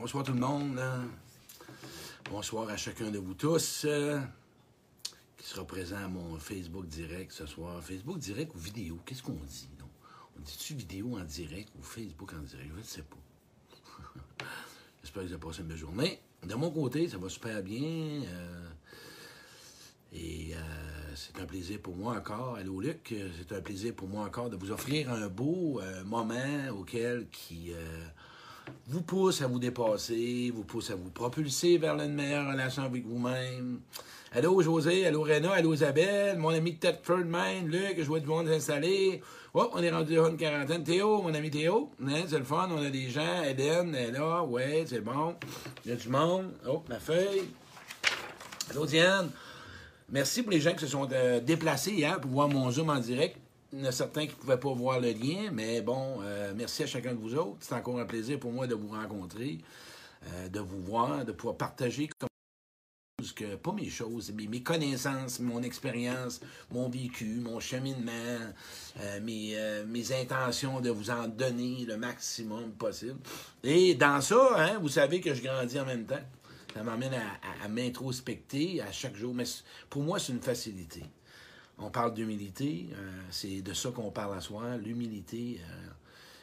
bonsoir 0.00 0.24
tout 0.24 0.32
le 0.32 0.40
monde. 0.40 0.80
Bonsoir 2.30 2.70
à 2.70 2.76
chacun 2.78 3.10
de 3.10 3.18
vous 3.18 3.34
tous 3.34 3.84
euh, 3.84 4.18
qui 5.36 5.46
sera 5.46 5.66
présent 5.66 5.98
à 5.98 6.08
mon 6.08 6.38
Facebook 6.38 6.86
direct 6.86 7.32
ce 7.32 7.44
soir. 7.44 7.82
Facebook 7.82 8.18
direct 8.18 8.54
ou 8.54 8.58
vidéo, 8.58 8.98
qu'est-ce 9.04 9.22
qu'on 9.22 9.34
dit? 9.34 9.68
On 10.38 10.40
dit-tu 10.40 10.72
vidéo 10.72 11.18
en 11.18 11.24
direct 11.24 11.68
ou 11.78 11.82
Facebook 11.82 12.32
en 12.32 12.40
direct? 12.40 12.70
Je 12.74 12.78
ne 12.78 12.82
sais 12.82 13.02
pas. 13.02 13.18
J'espère 15.02 15.22
que 15.22 15.28
vous 15.28 15.34
avez 15.34 15.42
passé 15.42 15.60
une 15.60 15.66
belle 15.66 15.76
journée. 15.76 16.18
De 16.44 16.54
mon 16.54 16.70
côté, 16.70 17.06
ça 17.06 17.18
va 17.18 17.28
super 17.28 17.62
bien. 17.62 17.82
euh, 17.82 18.68
et 20.14 20.54
euh, 20.54 21.14
c'est 21.14 21.38
un 21.38 21.44
plaisir 21.44 21.78
pour 21.78 21.94
moi 21.94 22.16
encore, 22.16 22.56
allô 22.56 22.80
Luc, 22.80 23.14
c'est 23.36 23.54
un 23.54 23.60
plaisir 23.60 23.94
pour 23.94 24.08
moi 24.08 24.24
encore 24.24 24.48
de 24.48 24.56
vous 24.56 24.70
offrir 24.70 25.12
un 25.12 25.28
beau 25.28 25.82
moment 26.06 26.68
auquel 26.70 27.28
qui 27.30 27.74
vous 28.86 29.02
pousse 29.02 29.42
à 29.42 29.46
vous 29.46 29.58
dépasser, 29.58 30.52
vous 30.54 30.64
pousse 30.64 30.90
à 30.90 30.94
vous 30.94 31.10
propulser 31.10 31.78
vers 31.78 31.94
une 32.00 32.14
meilleure 32.14 32.50
relation 32.50 32.82
avec 32.82 33.04
vous-même. 33.06 33.80
Allô 34.32 34.62
José, 34.62 35.06
allô 35.06 35.22
Rena, 35.22 35.52
allô 35.52 35.74
Isabelle, 35.74 36.38
mon 36.38 36.50
ami 36.50 36.76
Tedford 36.76 37.24
Maine, 37.24 37.66
Luc, 37.66 37.96
je 37.98 38.04
vois 38.04 38.20
du 38.20 38.26
monde 38.26 38.48
s'installer. 38.48 39.20
Oh, 39.52 39.68
on 39.72 39.82
est 39.82 39.90
rendu 39.90 40.18
à 40.18 40.28
une 40.28 40.36
quarantaine. 40.36 40.84
Théo, 40.84 41.22
mon 41.22 41.34
ami 41.34 41.50
Théo, 41.50 41.90
hein, 42.06 42.22
c'est 42.28 42.38
le 42.38 42.44
fun, 42.44 42.68
on 42.70 42.84
a 42.84 42.90
des 42.90 43.10
gens. 43.10 43.42
Eden 43.42 43.94
est 43.94 44.12
là, 44.12 44.44
ouais, 44.44 44.84
c'est 44.86 45.00
bon. 45.00 45.34
Il 45.84 45.90
y 45.90 45.94
a 45.94 45.96
du 45.96 46.08
monde. 46.08 46.52
Oh, 46.68 46.84
ma 46.88 47.00
feuille. 47.00 47.48
Allô 48.70 48.86
Diane. 48.86 49.30
Merci 50.08 50.42
pour 50.42 50.52
les 50.52 50.60
gens 50.60 50.72
qui 50.72 50.80
se 50.80 50.86
sont 50.86 51.08
euh, 51.12 51.40
déplacés 51.40 51.92
hier 51.92 52.20
pour 52.20 52.30
voir 52.30 52.48
mon 52.48 52.70
Zoom 52.70 52.90
en 52.90 53.00
direct. 53.00 53.36
Il 53.72 53.78
y 53.78 53.82
en 53.82 53.86
a 53.86 53.92
certains 53.92 54.26
qui 54.26 54.34
ne 54.34 54.40
pouvaient 54.40 54.58
pas 54.58 54.72
voir 54.72 54.98
le 54.98 55.12
lien, 55.12 55.50
mais 55.52 55.80
bon, 55.80 56.18
euh, 56.22 56.52
merci 56.56 56.82
à 56.82 56.86
chacun 56.86 57.14
de 57.14 57.20
vous 57.20 57.36
autres. 57.36 57.58
C'est 57.60 57.74
encore 57.74 58.00
un 58.00 58.04
plaisir 58.04 58.40
pour 58.40 58.50
moi 58.50 58.66
de 58.66 58.74
vous 58.74 58.88
rencontrer, 58.88 59.58
euh, 60.26 60.48
de 60.48 60.58
vous 60.58 60.80
voir, 60.82 61.24
de 61.24 61.30
pouvoir 61.30 61.56
partager 61.56 62.08
comme 62.18 62.28
que 63.36 63.54
pas 63.54 63.72
mes 63.72 63.90
choses, 63.90 64.32
mais 64.34 64.46
mes 64.46 64.62
connaissances, 64.62 65.40
mon 65.40 65.62
expérience, 65.62 66.40
mon 66.70 66.88
vécu, 66.88 67.38
mon 67.40 67.60
cheminement, 67.60 68.38
euh, 68.98 69.20
mes, 69.20 69.56
mes 69.86 70.12
intentions 70.12 70.80
de 70.80 70.90
vous 70.90 71.10
en 71.10 71.28
donner 71.28 71.84
le 71.86 71.96
maximum 71.96 72.72
possible. 72.72 73.18
Et 73.62 73.94
dans 73.94 74.20
ça, 74.20 74.54
hein, 74.56 74.78
vous 74.80 74.88
savez 74.88 75.20
que 75.20 75.32
je 75.34 75.42
grandis 75.42 75.78
en 75.78 75.84
même 75.84 76.06
temps. 76.06 76.24
Ça 76.74 76.82
m'amène 76.82 77.14
à, 77.14 77.68
m'introspecter 77.68 78.80
à 78.80 78.90
chaque 78.92 79.16
jour. 79.16 79.34
Mais 79.34 79.44
pour 79.88 80.02
moi, 80.02 80.18
c'est 80.18 80.32
une 80.32 80.40
facilité. 80.40 81.02
On 81.82 81.90
parle 81.90 82.12
d'humilité, 82.12 82.88
euh, 82.92 83.22
c'est 83.30 83.62
de 83.62 83.72
ça 83.72 83.90
qu'on 83.90 84.10
parle 84.10 84.36
à 84.36 84.40
soi, 84.40 84.76
l'humilité. 84.76 85.60
euh, 85.62 85.88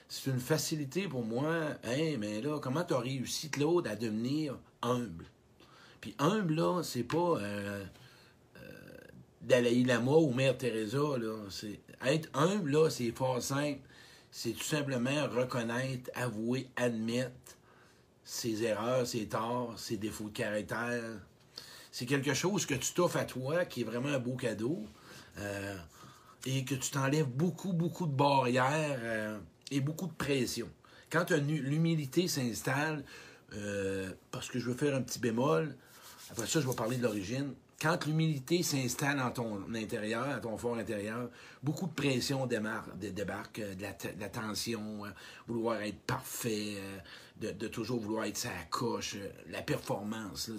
c'est 0.10 0.32
une 0.32 0.40
facilité 0.40 1.08
pour 1.08 1.24
moi. 1.24 1.54
Hey, 1.84 2.18
mais 2.18 2.42
là, 2.42 2.60
comment 2.60 2.84
tu 2.84 2.94
as 2.94 3.00
réussi, 3.00 3.50
Claude, 3.50 3.88
à 3.88 3.96
devenir 3.96 4.58
humble? 4.82 5.26
Puis 6.02 6.16
humble, 6.18 6.56
là, 6.56 6.82
c'est 6.82 7.04
pas 7.04 7.38
euh, 7.40 7.84
Dalai 9.42 9.84
Lama 9.84 10.14
ou 10.14 10.34
Mère 10.34 10.58
Teresa, 10.58 11.18
là. 11.18 11.36
C'est, 11.50 11.80
être 12.06 12.30
humble, 12.34 12.72
là, 12.72 12.90
c'est 12.90 13.12
fort 13.12 13.42
simple. 13.42 13.82
C'est 14.32 14.54
tout 14.54 14.64
simplement 14.64 15.28
reconnaître, 15.28 16.10
avouer, 16.16 16.70
admettre 16.76 17.58
ses 18.24 18.64
erreurs, 18.64 19.06
ses 19.06 19.28
torts, 19.28 19.78
ses 19.78 19.98
défauts 19.98 20.30
de 20.30 20.38
caractère. 20.38 21.04
C'est 21.92 22.06
quelque 22.06 22.34
chose 22.34 22.66
que 22.66 22.76
tu 22.76 22.94
t'offres 22.94 23.18
à 23.18 23.26
toi, 23.26 23.66
qui 23.66 23.82
est 23.82 23.86
vraiment 23.86 24.10
un 24.10 24.20
beau 24.20 24.36
cadeau, 24.36 24.86
euh, 25.40 25.76
et 26.46 26.64
que 26.64 26.76
tu 26.76 26.92
t'enlèves 26.92 27.28
beaucoup, 27.28 27.74
beaucoup 27.74 28.06
de 28.08 28.12
barrières 28.12 29.00
euh, 29.02 29.38
et 29.72 29.80
beaucoup 29.80 30.08
de 30.08 30.14
pression. 30.14 30.70
Quand 31.10 31.30
l'humilité 31.32 32.28
s'installe, 32.28 33.04
euh, 33.54 34.12
parce 34.32 34.50
que 34.50 34.60
je 34.60 34.70
veux 34.70 34.76
faire 34.76 34.96
un 34.96 35.02
petit 35.02 35.20
bémol, 35.20 35.76
après 36.32 36.48
ça, 36.48 36.60
je 36.60 36.68
vais 36.68 36.76
parler 36.76 36.98
de 36.98 37.04
l'origine. 37.04 37.54
Quand 37.80 38.06
l'humilité 38.08 38.64
s'installe 38.64 39.20
en 39.20 39.30
ton 39.30 39.61
intérieur, 39.75 40.28
à 40.28 40.39
ton 40.39 40.57
fort 40.57 40.78
intérieur, 40.78 41.29
beaucoup 41.62 41.85
de 41.85 41.94
pression 41.94 42.47
démarre, 42.47 42.88
dé- 42.96 43.12
débarque, 43.12 43.59
euh, 43.59 43.75
de 43.75 43.84
la, 44.19 44.29
tension, 44.29 45.06
euh, 45.06 45.09
vouloir 45.47 45.81
être 45.84 46.00
parfait, 46.00 46.74
euh, 46.78 47.52
de, 47.53 47.68
toujours 47.68 48.00
vouloir 48.00 48.25
être 48.25 48.38
sa 48.38 48.50
coche, 48.72 49.16
la 49.52 49.62
performance. 49.62 50.50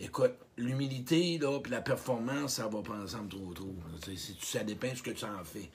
Écoute, 0.00 0.32
l'humilité, 0.56 1.38
puis 1.62 1.70
la 1.70 1.80
performance, 1.80 2.54
ça 2.54 2.66
va 2.66 2.82
pas 2.82 2.94
ensemble 2.94 3.28
trop 3.28 3.54
trop. 3.54 3.74
Si 4.16 4.34
tu- 4.34 4.44
ça 4.46 4.64
dépend 4.64 4.92
ce 4.96 5.02
que 5.02 5.12
tu 5.12 5.24
en 5.24 5.44
fais. 5.44 5.70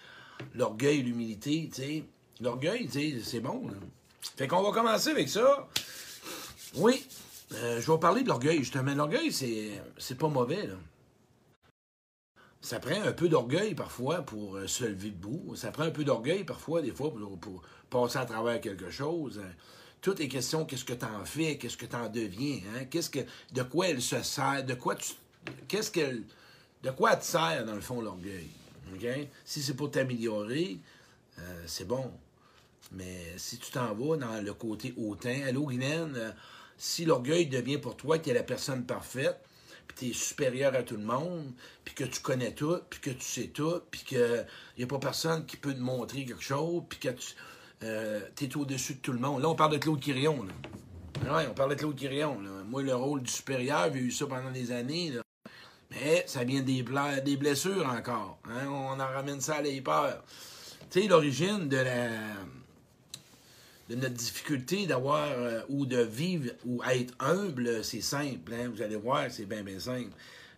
L'orgueil, 0.54 1.02
l'humilité, 1.02 1.70
tu 1.74 1.82
sais. 1.82 2.04
L'orgueil, 2.42 2.90
c'est 3.24 3.40
bon. 3.40 3.70
là. 3.70 3.76
Fait 4.36 4.48
qu'on 4.50 4.62
va 4.62 4.72
commencer 4.74 5.12
avec 5.12 5.30
ça. 5.30 5.70
Oui, 6.76 7.06
euh, 7.54 7.82
je 7.82 7.92
vais 7.92 8.00
parler 8.00 8.24
de 8.24 8.28
l'orgueil, 8.28 8.60
justement. 8.60 8.94
L'orgueil, 8.94 9.32
c'est, 9.32 10.16
pas 10.16 10.28
mauvais. 10.28 10.70
Ça 12.62 12.80
prend 12.80 13.02
un 13.02 13.12
peu 13.12 13.28
d'orgueil 13.28 13.76
parfois 13.76 14.22
pour 14.22 14.56
euh, 14.56 14.68
se 14.68 14.86
lever 14.86 15.10
debout. 15.10 15.56
Ça 15.56 15.72
prend 15.72 15.84
un 15.84 15.92
peu 15.92 16.04
d'orgueil 16.04 16.44
parfois, 16.44 16.82
des 16.82 16.92
fois, 16.92 17.14
pour, 17.14 17.40
pour 17.40 17.62
passer 17.90 18.20
à 18.20 18.26
travers 18.26 18.62
quelque 18.62 18.90
chose. 18.90 19.40
Euh, 19.40 19.50
Tout 20.02 20.22
est 20.22 20.28
question 20.28 20.66
qu'est-ce 20.66 20.86
que 20.86 20.94
tu 20.94 21.06
en 21.06 21.26
fais, 21.26 21.58
qu'est-ce 21.58 21.78
que 21.78 21.86
tu 21.86 21.96
en 21.96 22.10
deviens, 22.10 22.60
hein? 22.74 22.86
Qu'est-ce 22.90 23.10
que, 23.10 23.20
de 23.52 23.64
quoi 23.64 23.88
elle 23.88 24.02
se 24.02 24.22
sert, 24.22 24.64
de 24.66 24.74
quoi 24.74 24.96
tu, 24.96 25.14
de 26.84 26.92
quoi 26.92 27.16
te 27.16 27.26
sert 27.26 27.66
dans 27.66 27.76
le 27.76 27.82
fond 27.82 28.02
l'orgueil? 28.02 28.50
Si 29.46 29.62
c'est 29.62 29.74
pour 29.74 29.92
t'améliorer, 29.92 30.78
euh, 31.40 31.64
c'est 31.66 31.88
bon. 31.88 32.12
Mais 32.92 33.34
si 33.38 33.58
tu 33.58 33.72
t'en 33.72 33.94
vas 33.94 34.18
dans 34.18 34.42
le 34.42 34.54
côté 34.54 34.94
hautain, 34.98 35.42
allô 35.48 35.66
Guylaine, 35.68 36.36
si 36.78 37.06
l'orgueil 37.06 37.48
devient 37.48 37.78
pour 37.78 37.96
toi 37.96 38.18
que 38.18 38.26
tu 38.26 38.30
es 38.30 38.34
la 38.34 38.44
personne 38.44 38.86
parfaite, 38.86 39.40
puis 39.88 39.98
tu 39.98 40.10
es 40.10 40.14
supérieur 40.14 40.74
à 40.76 40.84
tout 40.84 40.98
le 40.98 41.04
monde, 41.04 41.52
puis 41.84 41.94
que 41.94 42.04
tu 42.04 42.22
connais 42.22 42.54
tout, 42.54 42.80
puis 42.90 43.00
que 43.00 43.10
tu 43.12 43.26
sais 43.26 43.48
tout, 43.48 43.82
puis 43.92 44.04
qu'il 44.04 44.46
n'y 44.78 44.84
a 44.84 44.88
pas 44.88 45.00
personne 45.00 45.46
qui 45.46 45.58
peut 45.58 45.74
te 45.74 45.80
montrer 45.80 46.26
quelque 46.26 46.44
chose, 46.44 46.84
puis 46.90 47.00
que 47.00 47.10
tu 48.36 48.46
es 48.46 48.58
au-dessus 48.58 48.96
de 48.96 49.00
tout 49.00 49.14
le 49.14 49.20
monde. 49.20 49.42
Là, 49.42 49.50
on 49.50 49.56
parle 49.56 49.74
de 49.74 49.78
Claude 49.78 50.00
Quirion. 50.00 50.44
Là. 50.44 50.54
Ouais, 51.22 51.48
on 51.50 51.54
parle 51.54 51.72
de 51.72 51.76
Claude 51.76 51.96
Quirion. 51.96 52.38
Moi, 52.66 52.84
le 52.84 52.96
rôle 52.96 53.22
du 53.22 53.32
supérieur, 53.32 53.90
j'ai 53.94 54.00
eu 54.00 54.12
ça 54.12 54.26
pendant 54.26 54.52
des 54.52 54.72
années. 54.72 55.12
là. 55.12 55.22
Mais 55.92 56.24
ça 56.28 56.44
vient 56.44 56.62
des, 56.62 56.84
blessures 56.84 57.88
encore. 57.88 58.40
hein. 58.46 58.68
On 58.68 59.00
en 59.00 59.08
ramène 59.08 59.40
ça 59.40 59.58
à 59.58 59.82
peurs. 59.84 60.24
Tu 60.90 61.02
sais, 61.02 61.08
l'origine 61.08 61.70
de 61.70 61.78
la 61.78 62.10
notre 63.96 64.14
difficulté 64.14 64.86
d'avoir 64.86 65.28
euh, 65.28 65.62
ou 65.70 65.86
de 65.86 65.98
vivre 66.02 66.52
ou 66.66 66.84
être 66.84 67.14
humble, 67.20 67.84
c'est 67.84 68.02
simple. 68.02 68.54
hein. 68.54 68.70
Vous 68.74 68.82
allez 68.82 68.96
voir, 68.96 69.26
c'est 69.30 69.46
bien, 69.46 69.64
bien 69.64 69.80
simple. 69.80 70.12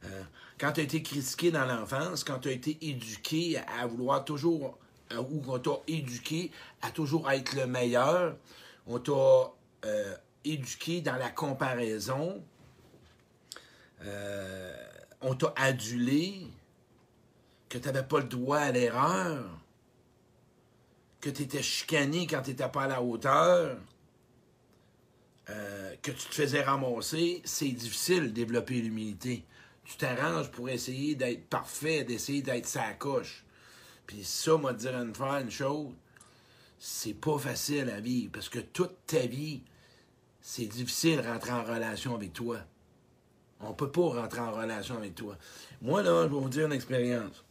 Euh, 0.05 0.23
quand 0.59 0.73
tu 0.73 0.81
as 0.81 0.83
été 0.83 1.01
critiqué 1.01 1.51
dans 1.51 1.65
l'enfance, 1.65 2.23
quand 2.23 2.39
tu 2.39 2.49
as 2.49 2.51
été 2.51 2.77
éduqué 2.81 3.57
à, 3.57 3.87
vouloir 3.87 4.23
toujours, 4.23 4.77
euh, 5.11 5.21
ou 5.29 5.41
qu'on 5.41 5.59
t'a 5.59 5.81
éduqué 5.87 6.51
à 6.81 6.91
toujours 6.91 7.29
être 7.31 7.55
le 7.55 7.67
meilleur, 7.67 8.35
on 8.87 8.99
t'a 8.99 9.53
éduqué 10.43 11.01
dans 11.01 11.15
la 11.15 11.29
comparaison, 11.29 12.43
on 15.21 15.35
t'a 15.35 15.53
adulé, 15.57 16.47
que 17.69 17.77
tu 17.77 17.85
n'avais 17.87 18.03
pas 18.03 18.19
le 18.19 18.25
droit 18.25 18.57
à 18.57 18.71
l'erreur 18.71 19.43
que 21.25 21.31
tu 21.31 21.41
étais 21.41 21.63
chicané 21.63 22.27
quand 22.27 22.43
tu 22.43 22.51
n'étais 22.51 22.69
pas 22.69 22.83
à 22.83 22.87
la 22.87 23.01
hauteur, 23.01 23.77
euh, 25.49 25.95
que 26.03 26.11
tu 26.11 26.27
te 26.27 26.35
faisais 26.35 26.61
ramasser, 26.61 27.41
c'est 27.43 27.69
difficile 27.69 28.25
de 28.25 28.29
développer 28.29 28.75
l'humilité. 28.75 29.43
Tu 29.85 29.97
t'arranges 29.97 30.51
pour 30.51 30.69
essayer 30.69 31.15
d'être 31.15 31.47
parfait, 31.47 32.03
d'essayer 32.03 32.43
d'être 32.43 32.67
sa 32.67 32.93
coche. 32.93 33.43
Puis 34.05 34.23
ça, 34.23 34.55
m'a 34.59 34.73
dire 34.73 34.95
une 35.01 35.15
fois 35.15 35.41
une 35.41 35.49
chose, 35.49 35.93
c'est 36.77 37.15
pas 37.15 37.39
facile 37.39 37.89
à 37.89 37.99
vivre 37.99 38.31
parce 38.31 38.47
que 38.47 38.59
toute 38.59 39.07
ta 39.07 39.25
vie, 39.25 39.63
c'est 40.41 40.67
difficile 40.67 41.23
de 41.23 41.27
rentrer 41.27 41.53
en 41.53 41.63
relation 41.63 42.13
avec 42.13 42.33
toi. 42.33 42.59
On 43.61 43.73
peut 43.73 43.91
pas 43.91 44.21
rentrer 44.21 44.41
en 44.41 44.51
relation 44.51 44.95
avec 44.95 45.15
toi. 45.15 45.35
Moi, 45.81 46.03
là, 46.03 46.25
je 46.25 46.35
vais 46.35 46.39
vous 46.39 46.49
dire 46.49 46.67
une 46.67 46.73
expérience. 46.73 47.43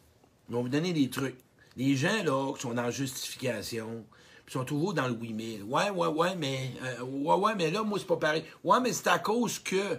Je 0.49 0.55
vais 0.55 0.63
vous 0.63 0.69
donner 0.69 0.93
des 0.93 1.11
trucs. 1.11 1.39
Les 1.77 1.97
gens, 1.97 2.23
là, 2.25 2.53
qui 2.55 2.63
sont 2.63 2.75
dans 2.75 2.83
la 2.83 2.91
justification, 2.91 4.05
puis 4.45 4.53
sont 4.53 4.65
toujours 4.65 4.95
dans 4.95 5.09
le 5.09 5.15
oui, 5.15 5.33
mais. 5.33 5.63
Ouais, 5.63 5.91
ouais, 5.91 6.09
ouais, 6.09 6.35
mais. 6.37 6.73
euh, 6.83 7.03
ouais, 7.03 7.35
ouais, 7.35 7.55
mais 7.57 7.71
là, 7.71 7.83
moi, 7.83 7.99
c'est 7.99 8.07
pas 8.07 8.17
pareil. 8.17 8.45
Ouais, 8.63 8.79
mais 8.81 8.93
c'est 8.93 9.09
à 9.09 9.19
cause 9.19 9.59
que. 9.59 9.99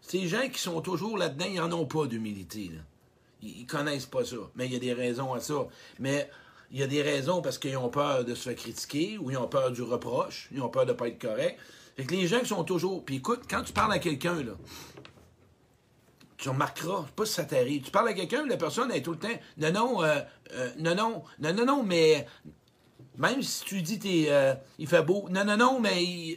Ces 0.00 0.26
gens 0.26 0.48
qui 0.48 0.58
sont 0.58 0.80
toujours 0.80 1.16
là-dedans, 1.16 1.46
ils 1.48 1.60
n'en 1.60 1.70
ont 1.72 1.86
pas 1.86 2.06
d'humilité, 2.06 2.70
là. 2.74 2.80
Ils, 3.40 3.60
ils 3.60 3.66
connaissent 3.66 4.06
pas 4.06 4.24
ça. 4.24 4.36
Mais 4.56 4.66
il 4.66 4.72
y 4.72 4.76
a 4.76 4.80
des 4.80 4.92
raisons 4.92 5.32
à 5.32 5.40
ça. 5.40 5.66
Mais 6.00 6.28
il 6.72 6.80
y 6.80 6.82
a 6.82 6.86
des 6.86 7.02
raisons 7.02 7.42
parce 7.42 7.58
qu'ils 7.58 7.76
ont 7.76 7.88
peur 7.90 8.24
de 8.24 8.34
se 8.34 8.48
faire 8.48 8.56
critiquer 8.56 9.18
ou 9.18 9.30
ils 9.30 9.36
ont 9.36 9.46
peur 9.46 9.70
du 9.70 9.82
reproche, 9.82 10.48
ils 10.52 10.62
ont 10.62 10.70
peur 10.70 10.86
de 10.86 10.92
pas 10.92 11.08
être 11.08 11.20
correct. 11.20 11.58
Fait 11.96 12.04
que 12.04 12.14
les 12.14 12.26
gens 12.26 12.40
qui 12.40 12.46
sont 12.46 12.64
toujours. 12.64 13.04
Puis 13.04 13.16
écoute, 13.16 13.42
quand 13.48 13.62
tu 13.62 13.72
parles 13.72 13.92
à 13.92 13.98
quelqu'un, 13.98 14.42
là, 14.42 14.52
tu 16.42 16.48
remarqueras, 16.48 17.02
je 17.02 17.06
sais 17.06 17.12
pas 17.14 17.24
si 17.24 17.32
ça 17.34 17.44
t'arrive. 17.44 17.82
Tu 17.82 17.92
parles 17.92 18.08
à 18.08 18.14
quelqu'un, 18.14 18.44
la 18.46 18.56
personne 18.56 18.90
est 18.90 19.02
tout 19.02 19.12
le 19.12 19.18
temps. 19.18 19.28
Non, 19.58 19.72
non, 19.72 20.02
euh, 20.02 20.20
euh, 20.54 20.70
non, 20.76 20.94
non, 20.96 21.22
non, 21.38 21.54
non, 21.54 21.64
non, 21.64 21.82
mais 21.84 22.26
même 23.16 23.40
si 23.42 23.64
tu 23.64 23.80
dis 23.80 24.00
t'es, 24.00 24.26
euh, 24.28 24.52
il 24.78 24.88
fait 24.88 25.02
beau, 25.02 25.28
non, 25.30 25.44
non, 25.44 25.56
non, 25.56 25.78
mais 25.78 26.36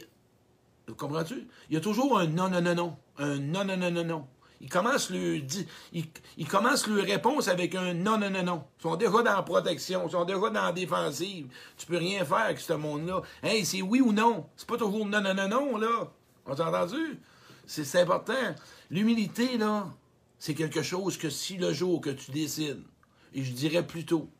Comprends-tu? 0.96 1.48
Il 1.68 1.74
y 1.74 1.76
a 1.76 1.80
toujours 1.80 2.16
un 2.20 2.28
non, 2.28 2.48
non, 2.48 2.60
non, 2.60 2.74
non. 2.76 2.96
Un 3.18 3.38
non, 3.40 3.64
non, 3.64 3.76
non, 3.76 3.90
non, 3.90 4.04
non. 4.04 4.26
Il 4.60 4.70
commence 4.70 5.10
le, 5.10 5.40
il, 5.92 6.48
commence 6.48 6.86
le 6.86 7.02
réponse 7.02 7.48
avec 7.48 7.74
un 7.74 7.92
non, 7.92 8.16
non, 8.16 8.30
non, 8.30 8.44
non. 8.44 8.64
Ils 8.78 8.82
sont 8.82 8.94
déjà 8.94 9.10
dans 9.10 9.24
la 9.24 9.42
protection, 9.42 10.06
ils 10.06 10.12
sont 10.12 10.24
déjà 10.24 10.38
dans 10.38 10.52
la 10.52 10.72
défensive. 10.72 11.48
Tu 11.76 11.86
peux 11.86 11.96
rien 11.96 12.24
faire 12.24 12.36
avec 12.36 12.60
ce 12.60 12.74
monde-là. 12.74 13.22
Hey, 13.42 13.64
c'est 13.64 13.82
oui 13.82 14.00
ou 14.00 14.12
non. 14.12 14.46
C'est 14.56 14.68
pas 14.68 14.76
toujours 14.76 15.04
non, 15.04 15.20
non, 15.20 15.34
non, 15.34 15.48
non, 15.48 15.76
là. 15.76 16.12
On 16.46 16.54
t'a 16.54 16.68
entendu? 16.68 17.20
C'est 17.66 18.00
important. 18.00 18.54
L'humilité, 18.90 19.58
là, 19.58 19.92
c'est 20.38 20.54
quelque 20.54 20.82
chose 20.82 21.16
que 21.16 21.30
si 21.30 21.56
le 21.56 21.72
jour 21.72 22.00
que 22.00 22.10
tu 22.10 22.30
décides, 22.30 22.82
et 23.34 23.42
je 23.42 23.52
dirais 23.52 23.86
plutôt, 23.86 24.30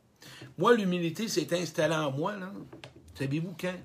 moi, 0.58 0.74
l'humilité 0.74 1.28
s'est 1.28 1.54
installée 1.58 1.94
en 1.94 2.12
moi, 2.12 2.36
là. 2.36 2.52
Savez-vous 3.14 3.54
quand? 3.58 3.78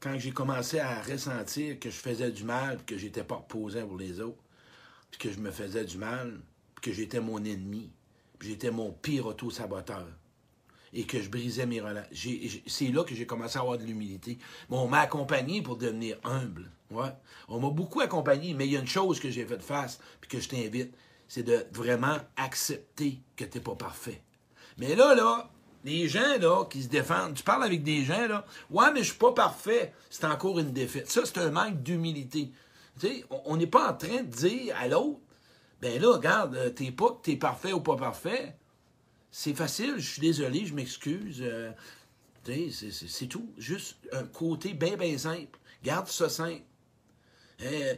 Quand 0.00 0.18
j'ai 0.18 0.30
commencé 0.30 0.78
à 0.78 1.02
ressentir 1.02 1.78
que 1.78 1.90
je 1.90 1.96
faisais 1.96 2.30
du 2.30 2.44
mal, 2.44 2.84
que 2.84 2.96
j'étais 2.96 3.24
pas 3.24 3.36
reposant 3.36 3.86
pour 3.86 3.98
les 3.98 4.20
autres, 4.20 4.42
que 5.18 5.32
je 5.32 5.38
me 5.38 5.50
faisais 5.50 5.84
du 5.84 5.98
mal, 5.98 6.40
que 6.82 6.92
j'étais 6.92 7.20
mon 7.20 7.42
ennemi, 7.44 7.90
puis 8.38 8.50
j'étais 8.50 8.70
mon 8.70 8.92
pire 8.92 9.26
auto-saboteur, 9.26 10.06
et 10.92 11.04
que 11.04 11.20
je 11.20 11.28
brisais 11.28 11.66
mes 11.66 11.80
relations. 11.80 12.30
C'est 12.66 12.88
là 12.88 13.04
que 13.04 13.14
j'ai 13.14 13.26
commencé 13.26 13.58
à 13.58 13.62
avoir 13.62 13.78
de 13.78 13.84
l'humilité. 13.84 14.38
Mais 14.70 14.76
on 14.76 14.88
m'a 14.88 15.00
accompagné 15.00 15.62
pour 15.62 15.76
devenir 15.76 16.18
humble. 16.24 16.70
Ouais. 16.90 17.10
On 17.48 17.60
m'a 17.60 17.70
beaucoup 17.70 18.00
accompagné, 18.00 18.54
mais 18.54 18.66
il 18.66 18.72
y 18.72 18.76
a 18.76 18.80
une 18.80 18.86
chose 18.86 19.20
que 19.20 19.30
j'ai 19.30 19.44
fait 19.44 19.62
face, 19.62 19.98
puis 20.20 20.30
que 20.30 20.40
je 20.40 20.48
t'invite, 20.48 20.94
c'est 21.28 21.42
de 21.42 21.66
vraiment 21.72 22.16
accepter 22.36 23.20
que 23.36 23.44
tu 23.44 23.58
n'es 23.58 23.64
pas 23.64 23.74
parfait. 23.74 24.22
Mais 24.78 24.94
là, 24.94 25.14
là, 25.14 25.50
les 25.84 26.08
gens 26.08 26.38
là, 26.38 26.64
qui 26.64 26.82
se 26.82 26.88
défendent, 26.88 27.34
tu 27.34 27.42
parles 27.42 27.64
avec 27.64 27.82
des 27.82 28.04
gens, 28.04 28.26
là, 28.26 28.44
ouais, 28.70 28.92
mais 28.92 29.00
je 29.00 29.10
suis 29.10 29.18
pas 29.18 29.32
parfait, 29.32 29.94
c'est 30.10 30.24
encore 30.24 30.58
une 30.58 30.72
défaite. 30.72 31.10
Ça, 31.10 31.22
c'est 31.24 31.38
un 31.38 31.50
manque 31.50 31.82
d'humilité. 31.82 32.52
Tu 33.00 33.24
on 33.44 33.56
n'est 33.56 33.66
pas 33.66 33.90
en 33.90 33.94
train 33.94 34.22
de 34.22 34.30
dire 34.30 34.74
à 34.78 34.88
l'autre, 34.88 35.20
ben 35.80 36.00
là, 36.00 36.14
regarde, 36.14 36.54
euh, 36.56 36.70
t'es 36.70 36.90
pas 36.90 37.20
t'es 37.22 37.36
parfait 37.36 37.72
ou 37.72 37.80
pas 37.80 37.96
parfait. 37.96 38.56
C'est 39.30 39.54
facile, 39.54 39.94
je 39.98 40.12
suis 40.12 40.20
désolé, 40.20 40.64
je 40.64 40.74
m'excuse. 40.74 41.42
Euh, 41.42 41.70
c'est 42.70 43.26
tout. 43.26 43.52
Juste 43.58 43.96
un 44.12 44.24
côté 44.24 44.72
bien, 44.72 44.96
bien 44.96 45.18
simple. 45.18 45.58
Garde 45.82 46.08
ça 46.08 46.28
simple. 46.28 46.62
Euh, 47.62 47.94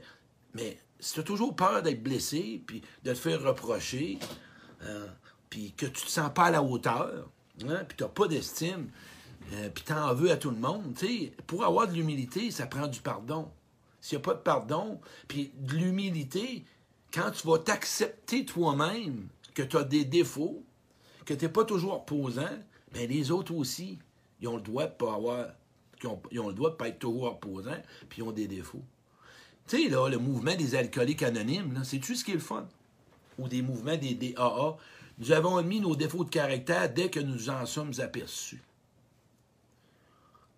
mais 0.54 0.78
si 1.00 1.14
tu 1.14 1.20
as 1.20 1.22
toujours 1.22 1.54
peur 1.54 1.82
d'être 1.82 2.02
blessé, 2.02 2.62
puis 2.66 2.82
de 3.04 3.12
te 3.12 3.18
faire 3.18 3.42
reprocher, 3.42 4.18
euh, 4.82 5.06
puis 5.50 5.72
que 5.72 5.86
tu 5.86 6.02
te 6.04 6.10
sens 6.10 6.30
pas 6.34 6.46
à 6.46 6.50
la 6.50 6.62
hauteur, 6.62 7.28
hein, 7.68 7.84
puis 7.86 7.96
tu 7.96 8.02
n'as 8.02 8.08
pas 8.08 8.28
d'estime, 8.28 8.90
euh, 9.54 9.70
puis 9.70 9.84
tu 9.84 9.92
en 9.92 10.14
veux 10.14 10.30
à 10.30 10.36
tout 10.36 10.50
le 10.50 10.58
monde, 10.58 10.94
pour 11.46 11.64
avoir 11.64 11.88
de 11.88 11.94
l'humilité, 11.94 12.50
ça 12.50 12.66
prend 12.66 12.86
du 12.86 13.00
pardon. 13.00 13.50
S'il 14.00 14.18
n'y 14.18 14.22
a 14.22 14.24
pas 14.24 14.34
de 14.34 14.40
pardon, 14.40 15.00
puis 15.26 15.52
de 15.56 15.74
l'humilité, 15.74 16.64
quand 17.12 17.30
tu 17.30 17.46
vas 17.46 17.58
t'accepter 17.58 18.44
toi-même 18.44 19.28
que 19.54 19.62
tu 19.62 19.76
as 19.76 19.84
des 19.84 20.04
défauts, 20.04 20.62
que 21.24 21.34
tu 21.34 21.44
n'es 21.44 21.50
pas 21.50 21.64
toujours 21.64 21.94
opposant, 21.94 22.58
bien 22.92 23.06
les 23.06 23.30
autres 23.30 23.54
aussi, 23.54 23.98
ils 24.40 24.48
ont 24.48 24.56
le 24.56 24.62
droit 24.62 24.86
de 24.86 24.92
pas 24.92 25.14
avoir, 25.14 25.46
ils 26.30 26.40
ont, 26.40 26.52
pas 26.70 26.88
être 26.88 26.98
toujours 26.98 27.24
opposants, 27.24 27.82
puis 28.08 28.22
ils 28.22 28.24
ont 28.24 28.32
des 28.32 28.46
défauts. 28.46 28.84
Tu 29.68 29.84
sais, 29.84 29.88
là, 29.90 30.08
le 30.08 30.18
mouvement 30.18 30.54
des 30.54 30.74
alcooliques 30.74 31.22
anonymes, 31.22 31.82
c'est-tu 31.84 32.16
ce 32.16 32.24
qui 32.24 32.30
est 32.30 32.34
le 32.34 32.40
fun? 32.40 32.66
Ou 33.38 33.48
des 33.48 33.60
mouvements 33.60 33.96
des, 33.96 34.14
des 34.14 34.34
AA. 34.36 34.76
Nous 35.18 35.32
avons 35.32 35.58
admis 35.58 35.80
nos 35.80 35.94
défauts 35.94 36.24
de 36.24 36.30
caractère 36.30 36.92
dès 36.92 37.10
que 37.10 37.20
nous 37.20 37.50
en 37.50 37.66
sommes 37.66 37.92
aperçus. 37.98 38.62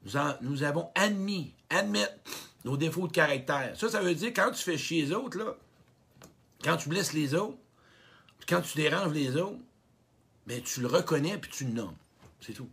Nous, 0.05 0.13
nous 0.43 0.63
avons 0.63 0.91
admis, 0.95 1.53
admettre 1.69 2.15
nos 2.65 2.77
défauts 2.77 3.09
de 3.09 3.13
caractère. 3.13 3.75
Ça, 3.77 3.89
ça 3.89 4.01
veut 4.01 4.15
dire 4.15 4.33
quand 4.35 4.53
tu 4.53 4.63
fais 4.63 4.79
chier 4.79 5.03
les 5.03 5.13
autres, 5.13 5.39
là, 5.39 5.57
quand 6.63 6.77
tu 6.77 6.89
blesses 6.89 7.13
les 7.13 7.35
autres, 7.35 7.59
quand 8.49 8.61
tu 8.61 8.77
déranges 8.77 9.13
les 9.13 9.37
autres, 9.37 9.59
ben, 10.47 10.63
tu 10.63 10.81
le 10.81 10.87
reconnais 10.87 11.39
puis 11.39 11.51
tu 11.51 11.65
le 11.65 11.73
nommes. 11.73 11.97
C'est 12.41 12.53
tout. 12.53 12.69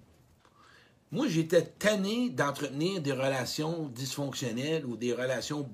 Moi, 1.11 1.27
j'étais 1.27 1.63
tanné 1.63 2.29
d'entretenir 2.29 3.01
des 3.01 3.13
relations 3.13 3.87
dysfonctionnelles 3.87 4.85
ou 4.85 4.97
des 4.97 5.13
relations 5.13 5.69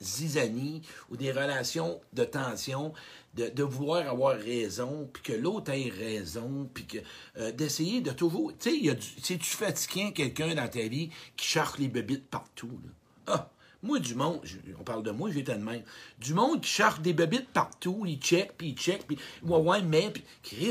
zizanie 0.00 0.82
ou 1.10 1.16
des 1.16 1.32
relations 1.32 2.00
de 2.12 2.24
tension, 2.24 2.92
de, 3.34 3.62
vouloir 3.62 4.08
avoir 4.08 4.36
raison, 4.36 5.08
puis 5.12 5.22
que 5.22 5.32
l'autre 5.32 5.70
ait 5.70 5.90
raison, 5.90 6.68
puis 6.72 6.86
que 6.86 6.98
euh, 7.38 7.52
d'essayer 7.52 8.00
de 8.00 8.10
toujours... 8.10 8.52
Tu 8.58 8.86
sais, 8.86 8.98
c'est-tu 9.22 9.50
fatiguant 9.50 10.10
quelqu'un 10.10 10.54
dans 10.54 10.68
ta 10.68 10.82
vie 10.82 11.10
qui 11.36 11.46
cherche 11.46 11.78
les 11.78 11.88
bébites 11.88 12.28
partout? 12.28 12.80
Ah! 13.26 13.50
Moi, 13.80 14.00
du 14.00 14.16
monde, 14.16 14.40
on 14.80 14.82
parle 14.82 15.04
de 15.04 15.12
moi, 15.12 15.30
j'étais 15.30 15.54
de 15.54 15.62
même. 15.62 15.84
Du 16.18 16.34
monde 16.34 16.62
qui 16.62 16.68
cherche 16.68 17.00
des 17.00 17.12
bébites 17.12 17.48
partout, 17.50 18.02
il 18.06 18.18
check, 18.18 18.54
puis 18.58 18.70
il 18.70 18.74
check, 18.74 19.06
puis 19.06 19.16
ouais, 19.44 19.58
ouais, 19.58 19.82
mais, 19.82 20.10
puis 20.10 20.24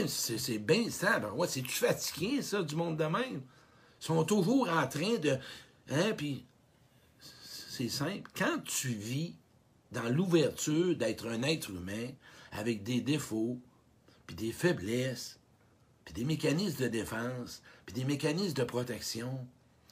c'est 0.07 0.57
bien 0.59 0.89
ça. 0.89 1.19
Ben, 1.19 1.31
ouais, 1.31 1.47
c'est-tu 1.47 1.71
fatiguant, 1.71 2.41
ça, 2.41 2.61
du 2.63 2.75
monde 2.75 2.97
de 2.97 3.05
même? 3.05 3.41
Ils 4.01 4.05
sont 4.05 4.25
toujours 4.25 4.69
en 4.69 4.85
train 4.87 5.15
de. 5.21 5.37
Hein, 5.89 6.11
puis 6.17 6.45
c'est 7.77 7.89
simple. 7.89 8.29
Quand 8.35 8.57
tu 8.63 8.87
vis 8.87 9.35
dans 9.91 10.09
l'ouverture 10.09 10.95
d'être 10.95 11.27
un 11.27 11.43
être 11.43 11.69
humain 11.69 12.09
avec 12.51 12.81
des 12.81 13.01
défauts, 13.01 13.59
puis 14.25 14.35
des 14.35 14.51
faiblesses, 14.51 15.39
puis 16.03 16.13
des 16.15 16.25
mécanismes 16.25 16.83
de 16.83 16.87
défense, 16.87 17.61
puis 17.85 17.93
des 17.93 18.03
mécanismes 18.03 18.55
de 18.55 18.63
protection, 18.63 19.47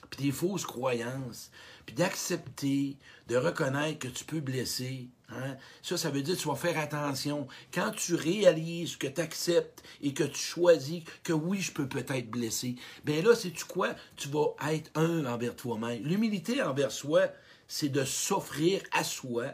puis 0.09 0.25
des 0.25 0.31
fausses 0.31 0.65
croyances, 0.65 1.51
puis 1.85 1.95
d'accepter, 1.95 2.97
de 3.27 3.35
reconnaître 3.35 3.99
que 3.99 4.07
tu 4.07 4.25
peux 4.25 4.39
blesser. 4.39 5.09
Hein? 5.29 5.55
Ça, 5.83 5.95
ça 5.95 6.09
veut 6.09 6.23
dire 6.23 6.35
que 6.35 6.41
tu 6.41 6.47
vas 6.47 6.55
faire 6.55 6.79
attention. 6.79 7.47
Quand 7.71 7.91
tu 7.91 8.15
réalises 8.15 8.95
que 8.95 9.07
tu 9.07 9.21
acceptes 9.21 9.83
et 10.01 10.13
que 10.13 10.23
tu 10.23 10.39
choisis 10.39 11.03
que 11.23 11.33
oui, 11.33 11.61
je 11.61 11.71
peux 11.71 11.87
peut-être 11.87 12.31
blesser, 12.31 12.77
bien 13.03 13.21
là, 13.21 13.35
c'est 13.35 13.51
tu 13.51 13.65
quoi? 13.65 13.95
Tu 14.15 14.27
vas 14.29 14.55
être 14.71 14.89
un 14.95 15.25
envers 15.25 15.55
toi-même. 15.55 16.03
L'humilité 16.03 16.63
envers 16.63 16.91
soi, 16.91 17.29
c'est 17.67 17.89
de 17.89 18.03
s'offrir 18.03 18.81
à 18.91 19.03
soi 19.03 19.53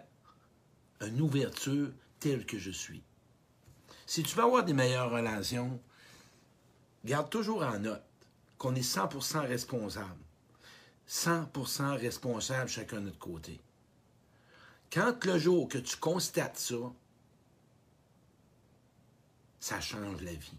une 1.01 1.21
ouverture 1.21 1.89
telle 2.19 2.45
que 2.45 2.59
je 2.59 2.71
suis. 2.71 3.01
Si 4.05 4.23
tu 4.23 4.35
veux 4.35 4.43
avoir 4.43 4.63
des 4.63 4.73
meilleures 4.73 5.11
relations, 5.11 5.79
garde 7.05 7.29
toujours 7.29 7.63
en 7.63 7.79
note 7.79 8.03
qu'on 8.57 8.75
est 8.75 8.81
100% 8.81 9.47
responsable. 9.47 10.19
100% 11.09 11.97
responsable 11.97 12.69
chacun 12.69 12.97
de 12.97 13.05
notre 13.05 13.19
côté. 13.19 13.59
Quand 14.91 15.25
le 15.25 15.39
jour 15.39 15.67
que 15.67 15.77
tu 15.77 15.97
constates 15.97 16.57
ça, 16.57 16.75
ça 19.59 19.79
change 19.79 20.21
la 20.21 20.33
vie. 20.33 20.57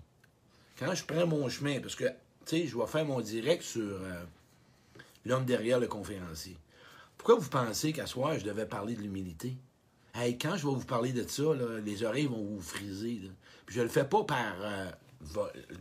Quand 0.78 0.94
je 0.94 1.04
prends 1.04 1.26
mon 1.26 1.48
chemin, 1.48 1.80
parce 1.80 1.94
que, 1.94 2.04
tu 2.04 2.12
sais, 2.46 2.66
je 2.66 2.76
vais 2.76 2.86
faire 2.86 3.04
mon 3.04 3.20
direct 3.20 3.62
sur 3.62 3.82
euh, 3.82 4.24
l'homme 5.24 5.44
derrière 5.44 5.78
le 5.78 5.86
conférencier. 5.86 6.56
Pourquoi 7.22 7.40
vous 7.40 7.50
pensez 7.50 7.92
qu'à 7.92 8.08
soir, 8.08 8.36
je 8.36 8.44
devais 8.44 8.66
parler 8.66 8.96
de 8.96 9.00
l'humilité? 9.00 9.56
Hey, 10.12 10.36
quand 10.36 10.56
je 10.56 10.66
vais 10.66 10.74
vous 10.74 10.84
parler 10.84 11.12
de 11.12 11.22
ça, 11.22 11.44
les 11.84 12.02
oreilles 12.02 12.26
vont 12.26 12.42
vous 12.42 12.60
friser. 12.60 13.20
Je 13.68 13.80
le 13.80 13.86
fais 13.86 14.04
pas 14.04 14.24
par 14.24 14.56
euh, 14.60 14.90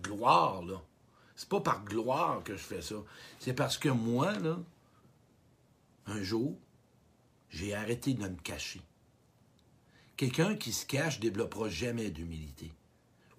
gloire, 0.03 0.61
là. 0.61 0.79
C'est 1.35 1.49
pas 1.49 1.59
par 1.59 1.83
gloire 1.83 2.43
que 2.43 2.55
je 2.55 2.61
fais 2.61 2.83
ça. 2.83 2.97
C'est 3.39 3.55
parce 3.55 3.79
que 3.79 3.89
moi, 3.89 4.37
là, 4.37 4.59
un 6.05 6.21
jour, 6.21 6.59
j'ai 7.49 7.73
arrêté 7.73 8.13
de 8.13 8.21
me 8.21 8.39
cacher. 8.43 8.83
Quelqu'un 10.17 10.55
qui 10.55 10.71
se 10.71 10.85
cache 10.85 11.17
ne 11.17 11.23
développera 11.23 11.69
jamais 11.69 12.11
d'humilité. 12.11 12.71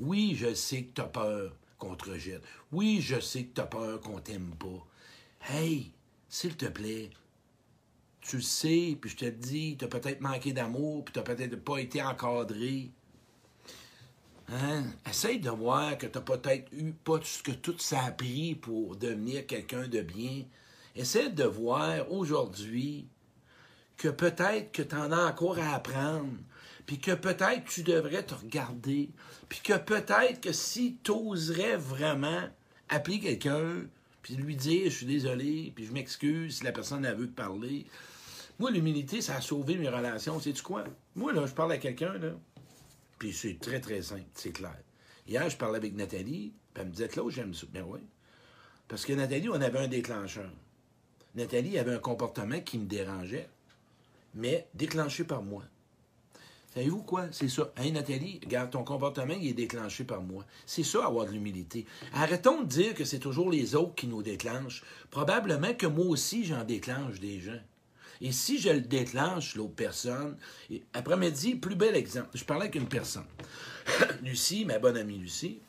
Oui, 0.00 0.35
je 0.37 0.52
sais 0.54 0.87
que 0.87 0.94
tu 0.94 1.00
as 1.02 1.06
peur 1.06 1.54
qu'on 1.78 1.94
te 1.94 2.11
rejette. 2.11 2.42
Oui, 2.73 3.00
je 3.00 3.21
sais 3.21 3.44
que 3.44 3.54
tu 3.54 3.61
as 3.61 3.66
peur 3.66 4.00
qu'on 4.00 4.18
t'aime 4.18 4.56
pas. 4.56 4.85
Hey, 5.49 5.92
s'il 6.28 6.56
te 6.56 6.66
plaît, 6.66 7.11
tu 8.23 8.37
le 8.37 8.43
sais, 8.43 8.97
puis 9.00 9.11
je 9.11 9.17
te 9.17 9.25
le 9.25 9.33
dis, 9.33 9.76
tu 9.76 9.85
as 9.85 9.88
peut-être 9.88 10.21
manqué 10.21 10.52
d'amour, 10.52 11.05
puis 11.05 11.12
tu 11.12 11.19
n'as 11.19 11.25
peut-être 11.25 11.57
pas 11.62 11.79
été 11.79 12.02
encadré. 12.02 12.91
Hein? 14.49 14.85
Essaye 15.09 15.41
de 15.41 15.50
voir 15.50 15.99
que 15.99 16.07
tu 16.07 16.19
n'as 16.19 16.25
peut-être 16.25 16.73
eu 16.73 16.93
pas 16.93 17.19
tout 17.19 17.26
ce 17.26 17.43
que 17.43 17.50
tout 17.50 17.76
ça 17.79 18.05
a 18.05 18.11
pris 18.12 18.55
pour 18.55 18.97
devenir 18.97 19.47
quelqu'un 19.47 19.88
de 19.88 20.00
bien. 20.00 20.45
Essaye 20.95 21.33
de 21.33 21.45
voir 21.45 22.11
aujourd'hui 22.12 23.09
que 23.97 24.09
peut-être 24.09 24.73
que 24.73 24.83
tu 24.83 24.95
en 24.95 25.11
as 25.11 25.26
encore 25.31 25.59
à 25.59 25.75
apprendre, 25.75 26.37
puis 26.87 26.99
que 26.99 27.12
peut-être 27.12 27.64
tu 27.64 27.83
devrais 27.83 28.23
te 28.23 28.35
regarder, 28.35 29.11
puis 29.49 29.61
que 29.61 29.76
peut-être 29.79 30.41
que 30.41 30.52
si 30.52 30.99
tu 31.02 31.12
oserais 31.12 31.76
vraiment 31.76 32.43
appeler 32.88 33.21
quelqu'un, 33.21 33.85
puis 34.23 34.35
lui 34.35 34.57
dire 34.57 34.91
je 34.91 34.97
suis 34.97 35.07
désolé, 35.07 35.73
puis 35.75 35.87
je 35.87 35.93
m'excuse 35.93 36.59
si 36.59 36.64
la 36.64 36.73
personne 36.73 37.05
a 37.05 37.14
veut 37.14 37.29
parler, 37.29 37.87
moi, 38.62 38.71
l'humilité, 38.71 39.21
ça 39.21 39.35
a 39.35 39.40
sauvé 39.40 39.76
mes 39.76 39.88
relations. 39.88 40.38
Sais-tu 40.38 40.62
quoi? 40.62 40.85
Moi, 41.16 41.33
là, 41.33 41.47
je 41.47 41.52
parle 41.52 41.73
à 41.73 41.78
quelqu'un, 41.78 42.12
là, 42.12 42.31
puis 43.19 43.33
c'est 43.33 43.59
très, 43.59 43.81
très 43.81 44.02
simple, 44.02 44.23
c'est 44.35 44.52
clair. 44.52 44.78
Hier, 45.26 45.50
je 45.50 45.57
parlais 45.57 45.78
avec 45.78 45.97
Nathalie, 45.97 46.52
puis 46.73 46.81
elle 46.81 46.87
me 46.87 46.92
disait, 46.92 47.09
Claude, 47.09 47.33
j'aime 47.33 47.54
ça. 47.54 47.66
Ben 47.73 47.85
oui. 47.85 47.99
Parce 48.87 49.04
que 49.04 49.14
Nathalie, 49.14 49.49
on 49.49 49.61
avait 49.61 49.81
un 49.81 49.88
déclencheur. 49.88 50.49
Nathalie 51.35 51.76
avait 51.76 51.92
un 51.92 51.99
comportement 51.99 52.61
qui 52.61 52.78
me 52.78 52.87
dérangeait, 52.87 53.49
mais 54.33 54.69
déclenché 54.75 55.25
par 55.25 55.42
moi. 55.42 55.64
Savez-vous 56.73 57.02
quoi? 57.02 57.26
C'est 57.33 57.49
ça. 57.49 57.73
Hey 57.76 57.90
Nathalie, 57.90 58.38
regarde, 58.45 58.71
ton 58.71 58.85
comportement, 58.85 59.35
il 59.35 59.49
est 59.49 59.54
déclenché 59.54 60.04
par 60.04 60.23
moi. 60.23 60.45
C'est 60.66 60.85
ça, 60.85 61.04
avoir 61.04 61.26
de 61.26 61.33
l'humilité. 61.33 61.85
Arrêtons 62.12 62.62
de 62.62 62.69
dire 62.69 62.95
que 62.95 63.04
c'est 63.04 63.19
toujours 63.19 63.50
les 63.50 63.75
autres 63.75 63.97
qui 63.97 64.07
nous 64.07 64.23
déclenchent. 64.23 64.85
Probablement 65.11 65.75
que 65.75 65.88
moi 65.88 66.07
aussi, 66.07 66.45
j'en 66.45 66.62
déclenche 66.62 67.19
des 67.19 67.40
gens. 67.40 67.59
Et 68.25 68.31
si 68.31 68.61
je 68.61 68.71
le 68.71 68.81
déclenche, 68.81 69.57
l'autre 69.57 69.75
personne, 69.75 70.38
après-midi, 70.95 71.57
plus 71.57 71.75
bel 71.75 71.97
exemple. 71.97 72.31
Je 72.35 72.45
parlais 72.45 72.67
avec 72.67 72.76
une 72.76 72.88
personne. 72.88 73.26
Lucie, 74.23 74.64
ma 74.64 74.79
bonne 74.79 74.97
amie 74.97 75.19
Lucie. 75.19 75.61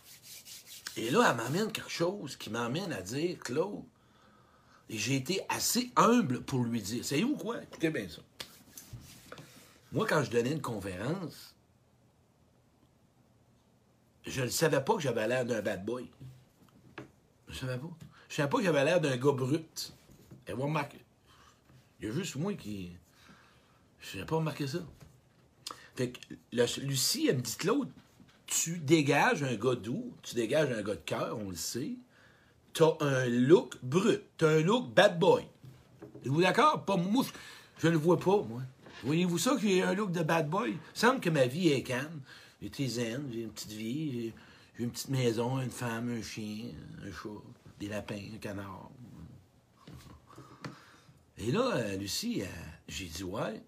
Et 0.96 1.10
là, 1.10 1.32
elle 1.32 1.38
m'amène 1.38 1.72
quelque 1.72 1.90
chose 1.90 2.36
qui 2.36 2.52
m'amène 2.52 2.94
à 2.94 3.02
dire, 3.02 3.40
Claude, 3.40 3.82
et 4.88 4.98
j'ai 5.00 5.16
été 5.16 5.42
assez 5.50 5.92
humble 5.96 6.44
pour 6.44 6.64
lui 6.64 6.80
dire. 6.80 7.04
Savez-vous 7.04 7.38
quoi? 7.38 7.64
Écoutez 7.64 7.90
bien 7.90 8.08
ça. 8.08 8.22
Moi, 9.92 10.06
quand 10.08 10.24
je 10.24 10.30
donnais 10.30 10.52
une 10.52 10.62
conférence, 10.62 11.56
je 14.28 14.44
ne 14.44 14.48
savais 14.50 14.82
pas 14.82 14.94
que 14.94 15.02
j'avais 15.02 15.28
l'air 15.28 15.44
d'un 15.44 15.64
bad 15.64 15.84
boy. 15.84 16.08
Je 17.48 17.54
ne 17.54 17.58
savais 17.58 17.78
pas. 17.80 17.98
Je 18.28 18.34
ne 18.34 18.36
savais 18.36 18.50
pas 18.50 18.58
que 18.58 18.64
j'avais 18.64 18.86
l'air 18.86 19.02
d'un 19.02 19.18
gars 19.18 19.32
brut. 19.32 19.94
Et 20.48 20.54
vous 20.54 20.64
remarquez. 20.64 21.03
Il 22.04 22.08
y 22.08 22.12
a 22.12 22.16
juste 22.16 22.36
moi 22.36 22.54
qui. 22.54 22.92
Je 24.02 24.18
n'avais 24.18 24.28
pas 24.28 24.36
remarqué 24.36 24.68
ça. 24.68 24.80
Fait 25.96 26.12
que 26.12 26.20
Lucie, 26.82 27.28
elle 27.30 27.38
me 27.38 27.42
dit 27.42 27.56
Claude, 27.56 27.90
tu 28.46 28.80
dégages 28.80 29.42
un 29.42 29.56
gars 29.56 29.76
doux, 29.76 30.14
tu 30.22 30.36
dégages 30.36 30.70
un 30.70 30.82
gars 30.82 30.96
de 30.96 31.02
cœur, 31.06 31.38
on 31.40 31.52
le 31.52 31.56
sait. 31.56 31.94
Tu 32.74 32.84
as 32.84 32.98
un 33.00 33.26
look 33.28 33.78
brut, 33.82 34.22
tu 34.38 34.44
as 34.44 34.50
un 34.50 34.60
look 34.60 34.94
bad 34.94 35.18
boy. 35.18 35.48
Êtes-vous 36.26 36.42
d'accord? 36.42 36.84
Pas 36.84 36.98
moi, 36.98 37.24
je 37.78 37.88
ne 37.88 37.94
le 37.94 37.98
vois 37.98 38.20
pas, 38.20 38.42
moi. 38.42 38.64
Voyez-vous 39.06 39.38
ça, 39.38 39.56
qu'il 39.56 39.72
y 39.72 39.82
a 39.82 39.88
un 39.88 39.94
look 39.94 40.12
de 40.12 40.24
bad 40.24 40.50
boy? 40.50 40.72
Il 40.72 41.00
semble 41.00 41.22
que 41.22 41.30
ma 41.30 41.48
vie 41.48 41.70
est 41.70 41.84
calme. 41.84 42.20
J'ai 42.62 42.88
zen, 42.88 43.30
j'ai 43.32 43.44
une 43.44 43.52
petite 43.52 43.72
vie, 43.72 44.34
j'ai 44.78 44.84
une 44.84 44.92
petite 44.92 45.10
maison, 45.10 45.62
une 45.62 45.72
femme, 45.72 46.10
un 46.10 46.22
chien, 46.22 46.66
un 47.02 47.12
chat, 47.14 47.30
des 47.80 47.88
lapins, 47.88 48.20
un 48.34 48.38
canard. 48.40 48.90
Et 51.46 51.52
là, 51.52 51.72
euh, 51.76 51.98
Lucie, 51.98 52.44
j'ai 52.88 53.06
dit 53.06 53.24
ouais. 53.24 53.62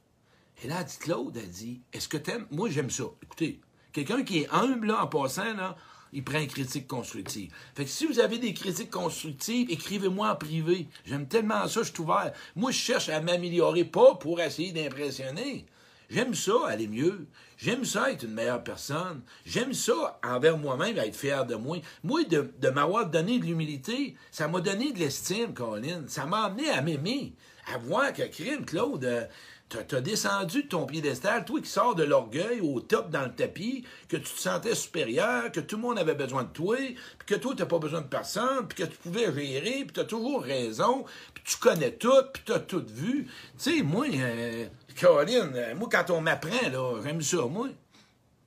Et 0.63 0.67
là, 0.67 0.77
elle 0.79 0.85
dit 0.85 0.97
Claude, 0.97 1.35
elle 1.35 1.49
dit 1.49 1.81
Est-ce 1.91 2.07
que 2.07 2.17
t'aimes? 2.17 2.45
Moi, 2.49 2.69
j'aime 2.69 2.89
ça. 2.89 3.03
Écoutez, 3.21 3.59
quelqu'un 3.91 4.23
qui 4.23 4.39
est 4.39 4.49
humble, 4.49 4.87
là, 4.87 5.03
en 5.03 5.07
passant, 5.07 5.53
là, 5.53 5.75
il 6.13 6.23
prend 6.23 6.39
une 6.39 6.47
critique 6.47 6.87
constructive. 6.87 7.51
Fait 7.75 7.83
que 7.83 7.89
si 7.89 8.05
vous 8.05 8.19
avez 8.19 8.37
des 8.37 8.53
critiques 8.53 8.91
constructives, 8.91 9.69
écrivez-moi 9.69 10.31
en 10.31 10.35
privé. 10.35 10.87
J'aime 11.05 11.27
tellement 11.27 11.67
ça, 11.67 11.83
je 11.83 11.91
suis 11.91 12.01
ouvert. 12.01 12.31
Moi, 12.55 12.71
je 12.71 12.77
cherche 12.77 13.09
à 13.09 13.19
m'améliorer, 13.19 13.83
pas 13.83 14.15
pour 14.15 14.39
essayer 14.39 14.71
d'impressionner. 14.71 15.65
J'aime 16.09 16.33
ça, 16.33 16.53
aller 16.67 16.87
mieux. 16.87 17.27
J'aime 17.57 17.83
ça, 17.83 18.11
être 18.11 18.23
une 18.23 18.33
meilleure 18.33 18.63
personne. 18.63 19.21
J'aime 19.45 19.73
ça, 19.73 20.19
envers 20.23 20.57
moi-même, 20.57 20.97
être 20.97 21.15
fier 21.15 21.45
de 21.45 21.55
moi. 21.55 21.79
Moi, 22.03 22.23
de, 22.23 22.69
m'avoir 22.69 23.09
donné 23.09 23.39
de 23.39 23.45
l'humilité, 23.45 24.15
ça 24.31 24.47
m'a 24.47 24.61
donné 24.61 24.91
de 24.91 24.99
l'estime, 24.99 25.53
Colin. 25.53 26.03
Ça 26.07 26.25
m'a 26.25 26.45
amené 26.45 26.69
à 26.69 26.81
m'aimer, 26.81 27.33
à 27.73 27.77
voir 27.77 28.13
que 28.13 28.23
crime, 28.23 28.65
Claude, 28.65 29.03
euh, 29.05 29.25
tu 29.69 29.95
as 29.95 30.01
descendu 30.01 30.63
de 30.63 30.67
ton 30.67 30.85
piédestal, 30.85 31.43
toi 31.43 31.59
qui 31.59 31.69
sors 31.69 31.95
de 31.95 32.03
l'orgueil 32.03 32.61
au 32.61 32.79
top 32.79 33.09
dans 33.09 33.23
le 33.23 33.33
tapis, 33.33 33.83
que 34.07 34.17
tu 34.17 34.23
te 34.23 34.39
sentais 34.39 34.75
supérieur, 34.75 35.51
que 35.51 35.59
tout 35.59 35.75
le 35.75 35.81
monde 35.81 35.97
avait 35.97 36.13
besoin 36.13 36.43
de 36.43 36.49
toi, 36.49 36.77
puis 36.77 37.25
que 37.25 37.35
toi, 37.35 37.53
tu 37.55 37.61
n'as 37.61 37.67
pas 37.67 37.79
besoin 37.79 38.01
de 38.01 38.07
personne, 38.07 38.67
puis 38.67 38.83
que 38.83 38.89
tu 38.89 38.97
pouvais 38.97 39.33
gérer, 39.33 39.85
puis 39.85 39.93
tu 39.93 39.99
as 39.99 40.05
toujours 40.05 40.43
raison, 40.43 41.05
puis 41.33 41.43
tu 41.43 41.57
connais 41.57 41.91
tout, 41.91 42.23
puis 42.33 42.43
tu 42.45 42.53
as 42.53 42.59
tout 42.59 42.85
vu. 42.87 43.25
Tu 43.25 43.77
sais, 43.77 43.81
moi, 43.81 44.05
euh, 44.13 44.67
Caroline, 44.95 45.51
euh, 45.55 45.75
moi, 45.75 45.89
quand 45.91 46.09
on 46.11 46.21
m'apprend, 46.21 46.69
là, 46.69 47.01
j'aime 47.03 47.21
ça, 47.21 47.45
moi. 47.45 47.69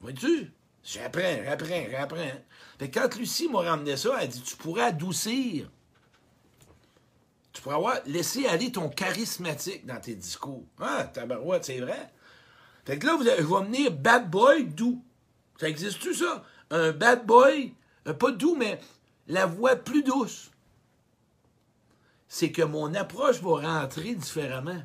Vois-tu? 0.01 0.53
J'apprends, 0.85 1.43
j'apprends, 1.45 1.85
j'apprends. 1.91 2.41
Fait 2.79 2.91
quand 2.91 3.15
Lucie 3.17 3.49
m'a 3.49 3.61
ramené 3.61 3.97
ça, 3.97 4.17
elle 4.21 4.29
dit 4.29 4.41
Tu 4.41 4.57
pourrais 4.57 4.85
adoucir 4.85 5.69
tu 7.63 7.69
avoir 7.71 7.97
laissé 8.07 8.47
aller 8.47 8.73
ton 8.73 8.89
charismatique 8.89 9.87
dans 9.87 10.01
tes 10.01 10.15
discours. 10.15 10.65
Ah, 10.81 11.05
tabarouette, 11.05 11.65
c'est 11.65 11.81
vrai. 11.81 12.11
Fait 12.85 12.99
que 12.99 13.07
là, 13.07 13.19
je 13.21 13.43
vais 13.43 13.65
venir 13.65 13.93
bad 13.93 14.31
boy 14.31 14.65
doux. 14.65 15.03
Ça 15.61 15.69
existe-tu, 15.69 16.15
ça? 16.15 16.45
Un 16.71 16.93
bad 16.93 17.27
boy, 17.27 17.75
euh, 18.07 18.15
pas 18.15 18.31
doux, 18.31 18.55
mais 18.57 18.81
la 19.27 19.47
voix 19.47 19.77
plus 19.77 20.03
douce. 20.03 20.51
C'est 22.29 22.53
que 22.53 22.63
mon 22.63 22.95
approche 22.95 23.41
va 23.43 23.81
rentrer 23.81 24.15
différemment. 24.15 24.83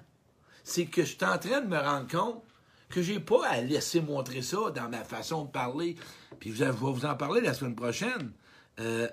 C'est 0.63 0.85
que 0.85 1.03
je 1.03 1.15
suis 1.15 1.25
en 1.25 1.37
train 1.37 1.61
de 1.61 1.67
me 1.67 1.77
rendre 1.77 2.07
compte 2.07 2.43
que 2.89 3.01
j'ai 3.01 3.19
pas 3.19 3.45
à 3.47 3.61
laisser 3.61 4.01
montrer 4.01 4.41
ça 4.41 4.69
dans 4.73 4.89
ma 4.89 5.03
façon 5.03 5.45
de 5.45 5.51
parler. 5.51 5.95
Puis 6.39 6.53
je 6.53 6.63
vais 6.63 6.71
vous 6.71 7.05
en 7.05 7.15
parler 7.15 7.41
la 7.41 7.53
semaine 7.53 7.75
prochaine. 7.75 8.31
Euh, 8.79 9.09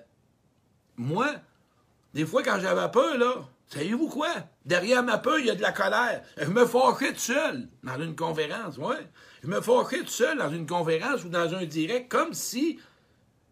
moi, 0.96 1.28
des 2.12 2.26
fois, 2.26 2.42
quand 2.42 2.58
j'avais 2.60 2.90
peur, 2.90 3.16
là, 3.18 3.48
savez-vous 3.68 4.08
quoi? 4.08 4.32
Derrière 4.64 5.02
ma 5.02 5.18
peur, 5.18 5.38
il 5.38 5.46
y 5.46 5.50
a 5.50 5.54
de 5.54 5.62
la 5.62 5.72
colère. 5.72 6.22
Je 6.36 6.50
me 6.50 6.66
fâchais 6.66 7.12
tout 7.12 7.20
seul 7.20 7.68
dans 7.82 8.00
une 8.00 8.16
conférence, 8.16 8.78
ouais. 8.78 9.08
Je 9.42 9.48
me 9.48 9.60
fâchais 9.60 10.00
tout 10.00 10.08
seul 10.08 10.38
dans 10.38 10.50
une 10.50 10.66
conférence 10.66 11.24
ou 11.24 11.28
dans 11.28 11.54
un 11.54 11.64
direct, 11.64 12.10
comme 12.10 12.34
si 12.34 12.80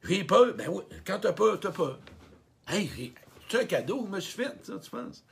j'ai 0.03 0.25
peur. 0.25 0.55
Ben 0.55 0.69
oui, 0.69 0.83
quand 1.07 1.21
t'as 1.21 1.33
peur, 1.33 1.61
t'as 1.61 1.71
peur. 1.71 1.99
Hey, 2.67 3.15
c'est 3.49 3.61
un 3.61 3.65
cadeau 3.65 4.03
que 4.03 4.09
je 4.09 4.13
me 4.13 4.21
suis 4.21 4.43
fait, 4.43 4.55
ça, 4.63 4.79
tu 4.79 4.91
penses? 4.91 5.25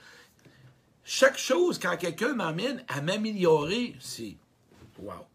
Chaque 1.05 1.39
chose, 1.39 1.79
quand 1.79 1.97
quelqu'un 1.97 2.35
m'amène 2.35 2.85
à 2.89 3.01
m'améliorer, 3.01 3.95
c'est 4.01 4.37
wow. 4.99 5.27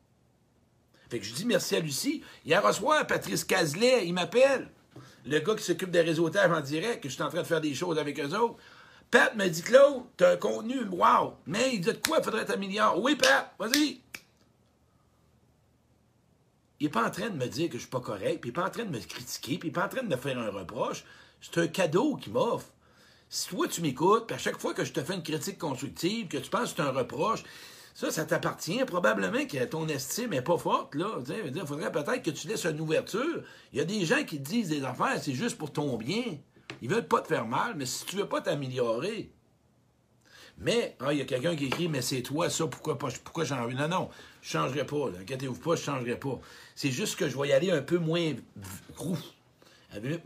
Fait 1.10 1.19
que 1.19 1.25
je 1.25 1.33
dis 1.33 1.45
merci 1.45 1.75
à 1.75 1.79
Lucie. 1.81 2.24
Hier 2.45 2.74
soir, 2.74 3.05
Patrice 3.05 3.43
Cazelet, 3.43 4.07
il 4.07 4.13
m'appelle 4.13 4.69
le 5.25 5.40
gars 5.40 5.56
qui 5.56 5.63
s'occupe 5.63 5.92
des 5.92 6.01
réseautages 6.01 6.51
en 6.51 6.62
direct, 6.62 7.04
que 7.04 7.10
je 7.10 7.13
suis 7.13 7.24
en 7.24 7.30
train 7.30 7.42
de 7.42 7.48
faire 7.48 7.62
des 7.62 7.74
choses 7.74 7.98
avec 7.98 8.20
eux 8.20 8.34
autres. 8.36 8.58
Pat 9.10 9.36
me 9.36 9.48
dit, 9.48 9.62
Claude, 9.62 10.04
t'as 10.16 10.34
un 10.34 10.38
contenu, 10.38 10.84
wow. 10.86 11.36
Mais 11.46 11.74
il 11.74 11.82
dit 11.82 11.92
de 11.92 11.98
quoi 11.98 12.20
il 12.20 12.24
faudrait 12.24 12.46
t'améliorer? 12.46 12.98
Oui, 13.00 13.16
Pat, 13.16 13.54
vas-y. 13.60 14.01
Il 16.80 16.86
n'est 16.86 16.90
pas 16.90 17.06
en 17.06 17.12
train 17.12 17.30
de 17.30 17.36
me 17.36 17.48
dire 17.48 17.68
que 17.70 17.75
je 17.75 17.82
suis 17.82 17.90
pas 17.90 18.00
correct, 18.00 18.42
puis 18.42 18.50
il 18.50 18.54
n'est 18.54 18.62
pas 18.62 18.68
en 18.68 18.72
train 18.72 18.86
de 18.86 18.90
me 18.90 19.00
critiquer, 19.00 19.58
puis 19.58 19.68
il 19.68 19.72
n'est 19.72 19.80
pas 19.80 19.86
en 19.86 19.90
train 19.90 20.04
de 20.04 20.08
me 20.08 20.16
faire 20.16 20.40
un 20.40 20.50
reproche. 20.50 21.04
C'est 21.42 21.58
un 21.60 21.68
cadeau 21.68 22.16
qu'il 22.16 22.34
m'offre. 22.34 22.68
Si 23.30 23.50
toi, 23.50 23.68
tu 23.68 23.82
m'écoutes, 23.82 24.28
puis 24.28 24.36
à 24.36 24.40
chaque 24.40 24.60
fois 24.60 24.74
que 24.74 24.84
je 24.84 24.92
te 24.92 25.04
fais 25.04 25.13
une 25.13 25.24
critique 25.24 25.58
constructive, 25.58 26.28
que 26.28 26.38
tu 26.38 26.50
penses 26.50 26.74
que 26.74 26.78
c'est 26.78 26.90
un 26.90 26.92
reproche, 26.92 27.44
ça, 27.93 28.12
ça 28.12 28.25
t'appartient. 28.25 28.83
Probablement 28.86 29.45
que 29.45 29.63
ton 29.65 29.88
estime 29.88 30.31
n'est 30.31 30.41
pas 30.41 30.57
forte, 30.57 30.95
là. 30.95 31.19
Il 31.27 31.65
faudrait 31.65 31.91
peut-être 31.91 32.24
que 32.24 32.31
tu 32.31 32.48
laisses 32.48 32.65
une 32.65 32.79
ouverture. 32.79 33.43
Il 33.74 33.79
y 33.79 33.81
a 33.81 33.86
des 33.86 34.05
gens 34.05 34.24
qui 34.24 34.41
te 34.41 34.50
disent 34.50 34.69
des 34.69 34.83
affaires, 34.83 35.19
c'est 35.21 35.33
juste 35.33 35.57
pour 35.57 35.71
ton 35.71 35.98
bien. 35.98 36.38
Ils 36.81 36.89
veulent 36.89 37.07
pas 37.07 37.21
te 37.21 37.27
faire 37.27 37.45
mal, 37.45 37.75
mais 37.75 37.86
si 37.86 38.05
tu 38.05 38.15
veux 38.15 38.27
pas 38.27 38.41
t'améliorer. 38.41 39.31
Mais, 40.57 40.95
ah, 41.00 41.12
il 41.12 41.19
y 41.19 41.21
a 41.21 41.25
quelqu'un 41.25 41.55
qui 41.55 41.65
écrit, 41.65 41.89
mais 41.89 42.01
c'est 42.01 42.21
toi, 42.21 42.50
ça, 42.50 42.67
pourquoi 42.67 42.98
pas, 42.98 43.07
pourquoi 43.24 43.43
j'en 43.43 43.67
Non, 43.67 43.88
non, 43.88 44.10
je 44.41 44.50
changerai 44.50 44.86
pas, 44.86 45.07
inquiétez-vous 45.19 45.60
pas, 45.60 45.75
je 45.75 45.81
changerai 45.81 46.17
pas. 46.19 46.39
C'est 46.75 46.91
juste 46.91 47.17
que 47.17 47.27
je 47.27 47.38
vais 47.38 47.48
y 47.48 47.53
aller 47.53 47.71
un 47.71 47.81
peu 47.81 47.98
moins 47.98 48.33
gros. 48.95 49.17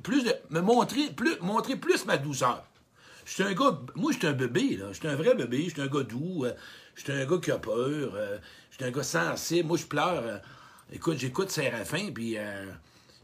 Plus 0.04 0.24
de, 0.24 0.34
me 0.50 0.60
montrer, 0.60 1.10
plus, 1.12 1.40
montrer 1.40 1.78
plus 1.78 2.06
ma 2.06 2.18
douceur. 2.18 2.66
Je 3.26 3.34
suis 3.34 3.44
un 3.44 3.54
gars, 3.54 3.80
moi, 3.96 4.12
je 4.12 4.20
suis 4.20 4.28
un 4.28 4.34
bébé, 4.34 4.78
là. 4.78 4.88
Je 4.92 5.00
suis 5.00 5.08
un 5.08 5.16
vrai 5.16 5.34
bébé, 5.36 5.64
je 5.66 5.70
suis 5.70 5.82
un 5.82 5.88
gars 5.88 6.04
doux. 6.04 6.46
J'étais 6.96 7.14
un 7.14 7.26
gars 7.26 7.38
qui 7.38 7.52
a 7.52 7.58
peur. 7.58 8.16
Euh, 8.16 8.38
J'étais 8.72 8.86
un 8.86 8.92
gars 8.92 9.04
sensible. 9.04 9.68
Moi, 9.68 9.78
je 9.78 9.86
pleure. 9.86 10.24
Euh, 10.24 10.38
écoute, 10.92 11.18
j'écoute 11.18 11.50
Séraphin, 11.50 12.12
puis 12.14 12.38
euh, 12.38 12.66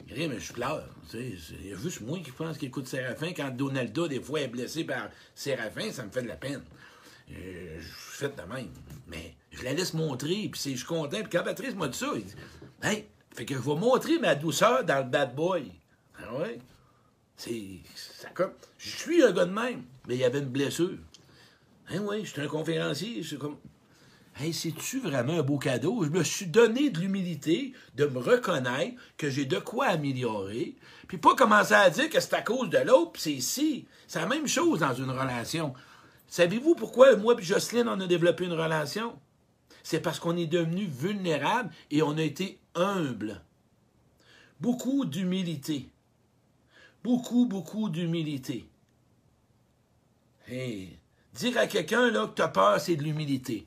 rien, 0.09 0.27
mais 0.27 0.39
je 0.39 0.53
pleure. 0.53 0.87
Il 1.13 1.67
y 1.67 1.73
a 1.73 1.77
juste 1.77 2.01
moi 2.01 2.19
qui 2.19 2.31
pense 2.31 2.57
qu'il 2.57 2.67
écoute 2.67 2.87
Séraphin. 2.87 3.33
Quand 3.33 3.49
Donaldo, 3.49 4.07
des 4.07 4.21
fois, 4.21 4.41
est 4.41 4.47
blessé 4.47 4.83
par 4.83 5.09
Séraphin, 5.35 5.91
ça 5.91 6.03
me 6.05 6.11
fait 6.11 6.21
de 6.21 6.27
la 6.27 6.35
peine. 6.35 6.61
je 7.29 7.81
fais 7.81 8.29
de 8.29 8.53
même. 8.53 8.69
Mais 9.07 9.35
je 9.51 9.63
la 9.63 9.73
laisse 9.73 9.93
montrer, 9.93 10.49
puis 10.51 10.61
je 10.63 10.77
suis 10.77 10.85
content. 10.85 11.19
Puis 11.21 11.29
quand 11.31 11.43
Patrice 11.43 11.75
m'a 11.75 11.87
dit 11.87 11.97
ça, 11.97 12.11
il 12.15 12.25
dit 12.25 12.35
Hey, 12.81 13.07
fait 13.33 13.45
que 13.45 13.55
je 13.55 13.59
vais 13.59 13.75
montrer 13.75 14.19
ma 14.19 14.35
douceur 14.35 14.83
dans 14.83 14.97
le 14.97 15.09
bad 15.09 15.35
boy. 15.35 15.71
Ah 16.19 16.35
ouais? 16.35 16.59
C'est. 17.37 17.79
Je 18.77 18.89
suis 18.89 19.23
un 19.23 19.31
gars 19.31 19.45
de 19.45 19.51
même, 19.51 19.83
mais 20.07 20.15
il 20.15 20.19
y 20.19 20.23
avait 20.23 20.39
une 20.39 20.49
blessure. 20.49 20.97
Hein, 21.89 22.01
oui, 22.03 22.23
je 22.23 22.31
suis 22.31 22.41
un 22.41 22.47
conférencier. 22.47 23.23
Je 23.23 23.35
comme. 23.35 23.57
Hey, 24.39 24.53
c'est-tu 24.53 24.99
vraiment 24.99 25.39
un 25.39 25.43
beau 25.43 25.57
cadeau? 25.57 26.03
Je 26.05 26.09
me 26.09 26.23
suis 26.23 26.47
donné 26.47 26.89
de 26.89 26.99
l'humilité 26.99 27.73
de 27.95 28.05
me 28.05 28.19
reconnaître 28.19 28.95
que 29.17 29.29
j'ai 29.29 29.45
de 29.45 29.59
quoi 29.59 29.87
améliorer, 29.87 30.75
puis 31.09 31.17
pas 31.17 31.35
commencer 31.35 31.73
à 31.73 31.89
dire 31.89 32.09
que 32.09 32.19
c'est 32.19 32.33
à 32.33 32.41
cause 32.41 32.69
de 32.69 32.77
l'autre, 32.77 33.11
puis 33.11 33.21
c'est 33.21 33.33
ici. 33.33 33.87
C'est 34.07 34.21
la 34.21 34.27
même 34.27 34.47
chose 34.47 34.79
dans 34.79 34.93
une 34.93 35.09
relation. 35.09 35.73
Savez-vous 36.27 36.75
pourquoi 36.75 37.17
moi 37.17 37.35
et 37.37 37.43
Jocelyne, 37.43 37.89
on 37.89 37.99
a 37.99 38.07
développé 38.07 38.45
une 38.45 38.53
relation? 38.53 39.19
C'est 39.83 39.99
parce 39.99 40.19
qu'on 40.19 40.37
est 40.37 40.47
devenu 40.47 40.85
vulnérable 40.85 41.73
et 41.89 42.01
on 42.01 42.17
a 42.17 42.21
été 42.21 42.61
humble. 42.73 43.41
Beaucoup 44.61 45.03
d'humilité. 45.03 45.89
Beaucoup, 47.03 47.47
beaucoup 47.47 47.89
d'humilité. 47.89 48.69
Hey, 50.47 51.00
Dire 51.33 51.57
à 51.57 51.67
quelqu'un 51.67 52.11
là, 52.11 52.27
que 52.27 52.35
tu 52.35 52.41
as 52.41 52.47
peur, 52.47 52.79
c'est 52.79 52.95
de 52.95 53.03
l'humilité. 53.03 53.65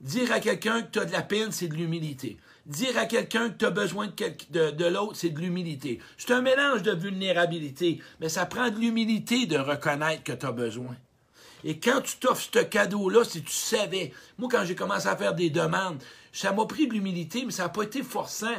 Dire 0.00 0.32
à 0.32 0.40
quelqu'un 0.40 0.82
que 0.82 0.90
tu 0.90 0.98
as 0.98 1.04
de 1.04 1.12
la 1.12 1.22
peine, 1.22 1.52
c'est 1.52 1.68
de 1.68 1.74
l'humilité. 1.74 2.38
Dire 2.66 2.96
à 2.96 3.06
quelqu'un 3.06 3.50
que 3.50 3.58
tu 3.58 3.64
as 3.64 3.70
besoin 3.70 4.08
de, 4.08 4.84
l'autre, 4.86 5.14
c'est 5.14 5.30
de 5.30 5.40
l'humilité. 5.40 6.00
C'est 6.16 6.32
un 6.32 6.40
mélange 6.40 6.82
de 6.82 6.92
vulnérabilité, 6.92 8.00
mais 8.20 8.28
ça 8.28 8.46
prend 8.46 8.70
de 8.70 8.78
l'humilité 8.78 9.46
de 9.46 9.58
reconnaître 9.58 10.24
que 10.24 10.32
tu 10.32 10.46
as 10.46 10.52
besoin. 10.52 10.96
Et 11.64 11.78
quand 11.78 12.00
tu 12.00 12.16
t'offres 12.16 12.48
ce 12.52 12.58
cadeau-là, 12.60 13.24
si 13.24 13.42
tu 13.42 13.52
savais, 13.52 14.12
moi 14.38 14.48
quand 14.50 14.64
j'ai 14.64 14.74
commencé 14.74 15.06
à 15.06 15.16
faire 15.16 15.34
des 15.34 15.50
demandes, 15.50 16.02
ça 16.32 16.52
m'a 16.52 16.64
pris 16.66 16.88
de 16.88 16.94
l'humilité, 16.94 17.44
mais 17.44 17.52
ça 17.52 17.64
n'a 17.64 17.68
pas 17.68 17.82
été 17.82 18.02
forçant 18.02 18.56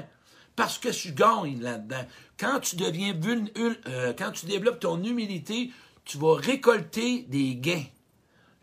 parce 0.55 0.77
que 0.77 0.91
je 0.91 1.11
gagne 1.11 1.61
là-dedans. 1.61 2.05
Quand 2.39 2.59
tu 2.59 2.75
deviens 2.75 3.13
euh, 3.87 4.13
quand 4.17 4.31
tu 4.31 4.45
développes 4.45 4.79
ton 4.79 5.03
humilité, 5.03 5.71
tu 6.05 6.17
vas 6.17 6.35
récolter 6.35 7.25
des 7.27 7.55
gains. 7.55 7.85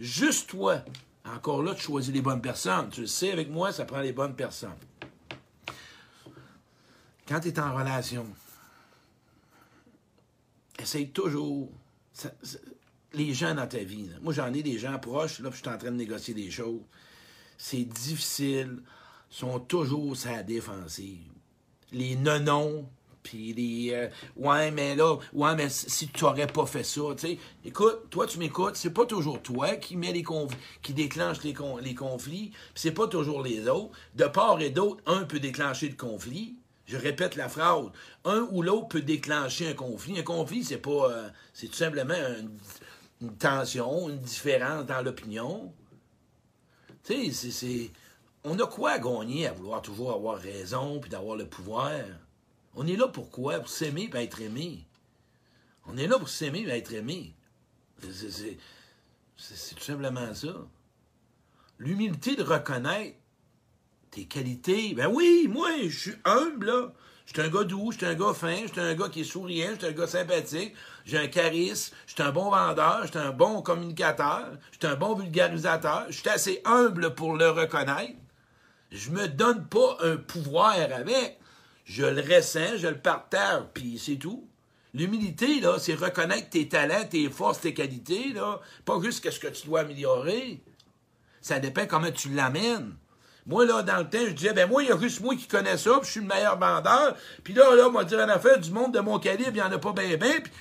Juste 0.00 0.48
toi. 0.48 0.82
Encore 1.26 1.62
là, 1.62 1.74
tu 1.74 1.82
choisis 1.82 2.12
les 2.12 2.22
bonnes 2.22 2.40
personnes. 2.40 2.88
Tu 2.88 3.02
le 3.02 3.06
sais, 3.06 3.30
avec 3.30 3.50
moi, 3.50 3.70
ça 3.70 3.84
prend 3.84 4.00
les 4.00 4.12
bonnes 4.12 4.34
personnes. 4.34 4.70
Quand 7.28 7.38
tu 7.38 7.48
es 7.48 7.60
en 7.60 7.74
relation, 7.74 8.26
essaye 10.78 11.10
toujours. 11.10 11.70
les 13.12 13.34
gens 13.34 13.54
dans 13.54 13.66
ta 13.66 13.78
vie. 13.78 14.08
Moi, 14.22 14.32
j'en 14.32 14.52
ai 14.54 14.62
des 14.62 14.78
gens 14.78 14.98
proches, 14.98 15.40
là, 15.40 15.50
puis 15.50 15.58
je 15.58 15.62
suis 15.62 15.74
en 15.74 15.78
train 15.78 15.90
de 15.90 15.96
négocier 15.96 16.32
des 16.32 16.50
choses. 16.50 16.80
C'est 17.58 17.84
difficile. 17.84 18.82
sont 19.28 19.60
toujours 19.60 20.16
sa 20.16 20.42
défensive. 20.42 21.30
Les 21.92 22.16
non 22.16 22.88
puis 23.22 23.52
les 23.52 23.92
euh, 23.92 24.08
ouais 24.36 24.70
mais 24.70 24.94
là 24.94 25.16
ouais 25.32 25.54
mais 25.54 25.68
si 25.68 26.08
tu 26.08 26.24
n'aurais 26.24 26.46
pas 26.46 26.66
fait 26.66 26.84
ça 26.84 27.02
tu 27.16 27.26
sais. 27.26 27.38
Écoute 27.64 28.08
toi 28.10 28.26
tu 28.26 28.38
m'écoutes 28.38 28.76
c'est 28.76 28.92
pas 28.92 29.06
toujours 29.06 29.42
toi 29.42 29.76
qui 29.76 29.96
met 29.96 30.12
les 30.12 30.24
qui 30.82 30.94
déclenche 30.94 31.42
les, 31.42 31.54
les 31.82 31.94
conflits 31.94 32.52
c'est 32.74 32.92
pas 32.92 33.06
toujours 33.06 33.42
les 33.42 33.68
autres. 33.68 33.90
De 34.14 34.24
part 34.24 34.60
et 34.60 34.70
d'autre 34.70 35.02
un 35.06 35.24
peut 35.24 35.40
déclencher 35.40 35.88
le 35.88 35.96
conflit. 35.96 36.56
Je 36.86 36.96
répète 36.96 37.36
la 37.36 37.48
phrase. 37.48 37.86
Un 38.24 38.48
ou 38.50 38.62
l'autre 38.62 38.88
peut 38.88 39.02
déclencher 39.02 39.68
un 39.68 39.74
conflit. 39.74 40.18
Un 40.18 40.22
conflit 40.22 40.64
c'est 40.64 40.78
pas 40.78 41.10
euh, 41.10 41.28
c'est 41.52 41.68
tout 41.68 41.74
simplement 41.74 42.14
une, 43.20 43.36
tension 43.36 44.08
une 44.08 44.18
différence 44.18 44.86
dans 44.86 45.02
l'opinion. 45.02 45.72
Tu 47.04 47.32
sais 47.32 47.50
c'est 47.50 47.90
on 48.44 48.58
a 48.58 48.66
quoi 48.66 48.92
à 48.92 48.98
gagner 48.98 49.46
à 49.46 49.52
vouloir 49.52 49.82
toujours 49.82 50.12
avoir 50.12 50.38
raison 50.38 50.98
puis 51.00 51.10
d'avoir 51.10 51.36
le 51.36 51.46
pouvoir? 51.46 51.92
On 52.74 52.86
est 52.86 52.96
là 52.96 53.08
pour 53.08 53.30
quoi? 53.30 53.58
Pour 53.58 53.68
s'aimer 53.68 54.10
et 54.12 54.18
être 54.18 54.40
aimé. 54.40 54.86
On 55.86 55.96
est 55.96 56.06
là 56.06 56.18
pour 56.18 56.28
s'aimer 56.28 56.60
et 56.60 56.70
être 56.70 56.92
aimé. 56.92 57.34
C'est 58.00 59.74
tout 59.74 59.84
simplement 59.84 60.34
ça. 60.34 60.54
L'humilité 61.78 62.36
de 62.36 62.42
reconnaître 62.42 63.16
tes 64.10 64.26
qualités. 64.26 64.94
Ben 64.94 65.08
oui, 65.08 65.46
moi, 65.48 65.70
je 65.84 65.98
suis 65.98 66.16
humble. 66.24 66.92
Je 67.26 67.40
suis 67.40 67.42
un 67.42 67.48
gars 67.48 67.62
doux, 67.62 67.92
je 67.92 67.98
suis 67.98 68.06
un 68.06 68.14
gars 68.14 68.34
fin, 68.34 68.56
je 68.66 68.72
suis 68.72 68.80
un 68.80 68.94
gars 68.96 69.08
qui 69.08 69.20
est 69.20 69.24
souriant, 69.24 69.70
je 69.74 69.78
suis 69.78 69.86
un 69.86 69.92
gars 69.92 70.08
sympathique, 70.08 70.74
j'ai 71.04 71.16
un 71.16 71.28
charisme, 71.28 71.94
je 72.08 72.14
suis 72.14 72.22
un 72.24 72.32
bon 72.32 72.50
vendeur, 72.50 73.02
je 73.04 73.10
suis 73.10 73.18
un 73.18 73.30
bon 73.30 73.62
communicateur, 73.62 74.48
je 74.72 74.78
suis 74.78 74.92
un 74.92 74.96
bon 74.96 75.14
vulgarisateur, 75.14 76.06
je 76.08 76.18
suis 76.18 76.28
assez 76.28 76.60
humble 76.64 77.14
pour 77.14 77.36
le 77.36 77.48
reconnaître. 77.50 78.18
Je 78.90 79.10
me 79.10 79.28
donne 79.28 79.64
pas 79.68 79.98
un 80.00 80.16
pouvoir 80.16 80.72
avec 80.72 81.38
je 81.90 82.04
le 82.04 82.20
ressens, 82.22 82.76
je 82.76 82.86
le 82.86 82.98
partage, 82.98 83.64
puis 83.74 83.98
c'est 83.98 84.14
tout. 84.14 84.46
L'humilité, 84.94 85.60
là, 85.60 85.76
c'est 85.80 85.94
reconnaître 85.94 86.48
tes 86.48 86.68
talents, 86.68 87.04
tes 87.08 87.28
forces, 87.28 87.62
tes 87.62 87.74
qualités, 87.74 88.32
là. 88.32 88.60
Pas 88.84 89.00
juste 89.02 89.28
ce 89.28 89.40
que 89.40 89.48
tu 89.48 89.66
dois 89.66 89.80
améliorer. 89.80 90.60
Ça 91.40 91.58
dépend 91.58 91.86
comment 91.86 92.12
tu 92.12 92.28
l'amènes. 92.30 92.94
Moi, 93.44 93.66
là, 93.66 93.82
dans 93.82 93.98
le 93.98 94.08
temps, 94.08 94.24
je 94.24 94.32
disais, 94.32 94.52
ben 94.52 94.68
moi, 94.68 94.84
il 94.84 94.88
y 94.90 94.92
a 94.92 94.98
juste 95.00 95.20
moi 95.20 95.34
qui 95.34 95.48
connais 95.48 95.76
ça, 95.76 95.98
puis 95.98 96.06
je 96.06 96.10
suis 96.12 96.20
le 96.20 96.26
meilleur 96.26 96.56
vendeur. 96.60 97.16
Puis 97.42 97.54
là, 97.54 97.74
là, 97.74 97.88
moi, 97.88 98.04
dire 98.04 98.20
en 98.20 98.28
affaire 98.28 98.60
du 98.60 98.70
monde 98.70 98.94
de 98.94 99.00
mon 99.00 99.18
calibre, 99.18 99.50
il 99.50 99.54
n'y 99.54 99.62
en 99.62 99.72
a 99.72 99.78
pas 99.78 99.92
bien, 99.92 100.16
bien. 100.16 100.40
Puis 100.40 100.52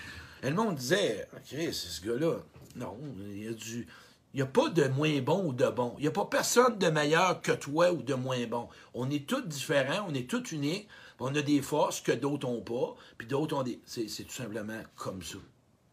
le 0.41 0.53
monde 0.55 0.75
disait, 0.75 1.27
OK, 1.35 1.43
c'est 1.51 1.73
ce 1.73 2.01
gars-là. 2.07 2.37
Non, 2.75 2.97
il 3.19 3.43
y 3.43 3.47
a 3.47 3.53
du. 3.53 3.87
Il 4.33 4.37
n'y 4.37 4.43
a 4.43 4.47
pas 4.47 4.69
de 4.69 4.87
moins 4.87 5.19
bon 5.21 5.45
ou 5.45 5.53
de 5.53 5.67
bon. 5.67 5.95
Il 5.97 6.01
n'y 6.01 6.07
a 6.07 6.11
pas 6.11 6.25
personne 6.25 6.77
de 6.77 6.87
meilleur 6.87 7.41
que 7.41 7.51
toi 7.51 7.91
ou 7.91 8.01
de 8.01 8.13
moins 8.13 8.45
bon. 8.47 8.67
On 8.93 9.09
est 9.09 9.27
tous 9.27 9.41
différents, 9.41 10.05
on 10.07 10.13
est 10.13 10.29
tous 10.29 10.51
uniques. 10.51 10.87
On 11.19 11.36
a 11.36 11.41
des 11.41 11.62
forces 11.62 12.01
que 12.01 12.12
d'autres 12.12 12.47
n'ont 12.47 12.62
pas, 12.62 12.95
puis 13.17 13.27
d'autres 13.27 13.55
ont 13.55 13.63
des. 13.63 13.79
C'est 13.86 14.05
tout 14.05 14.34
simplement 14.34 14.82
comme 14.95 15.21
ça. 15.21 15.38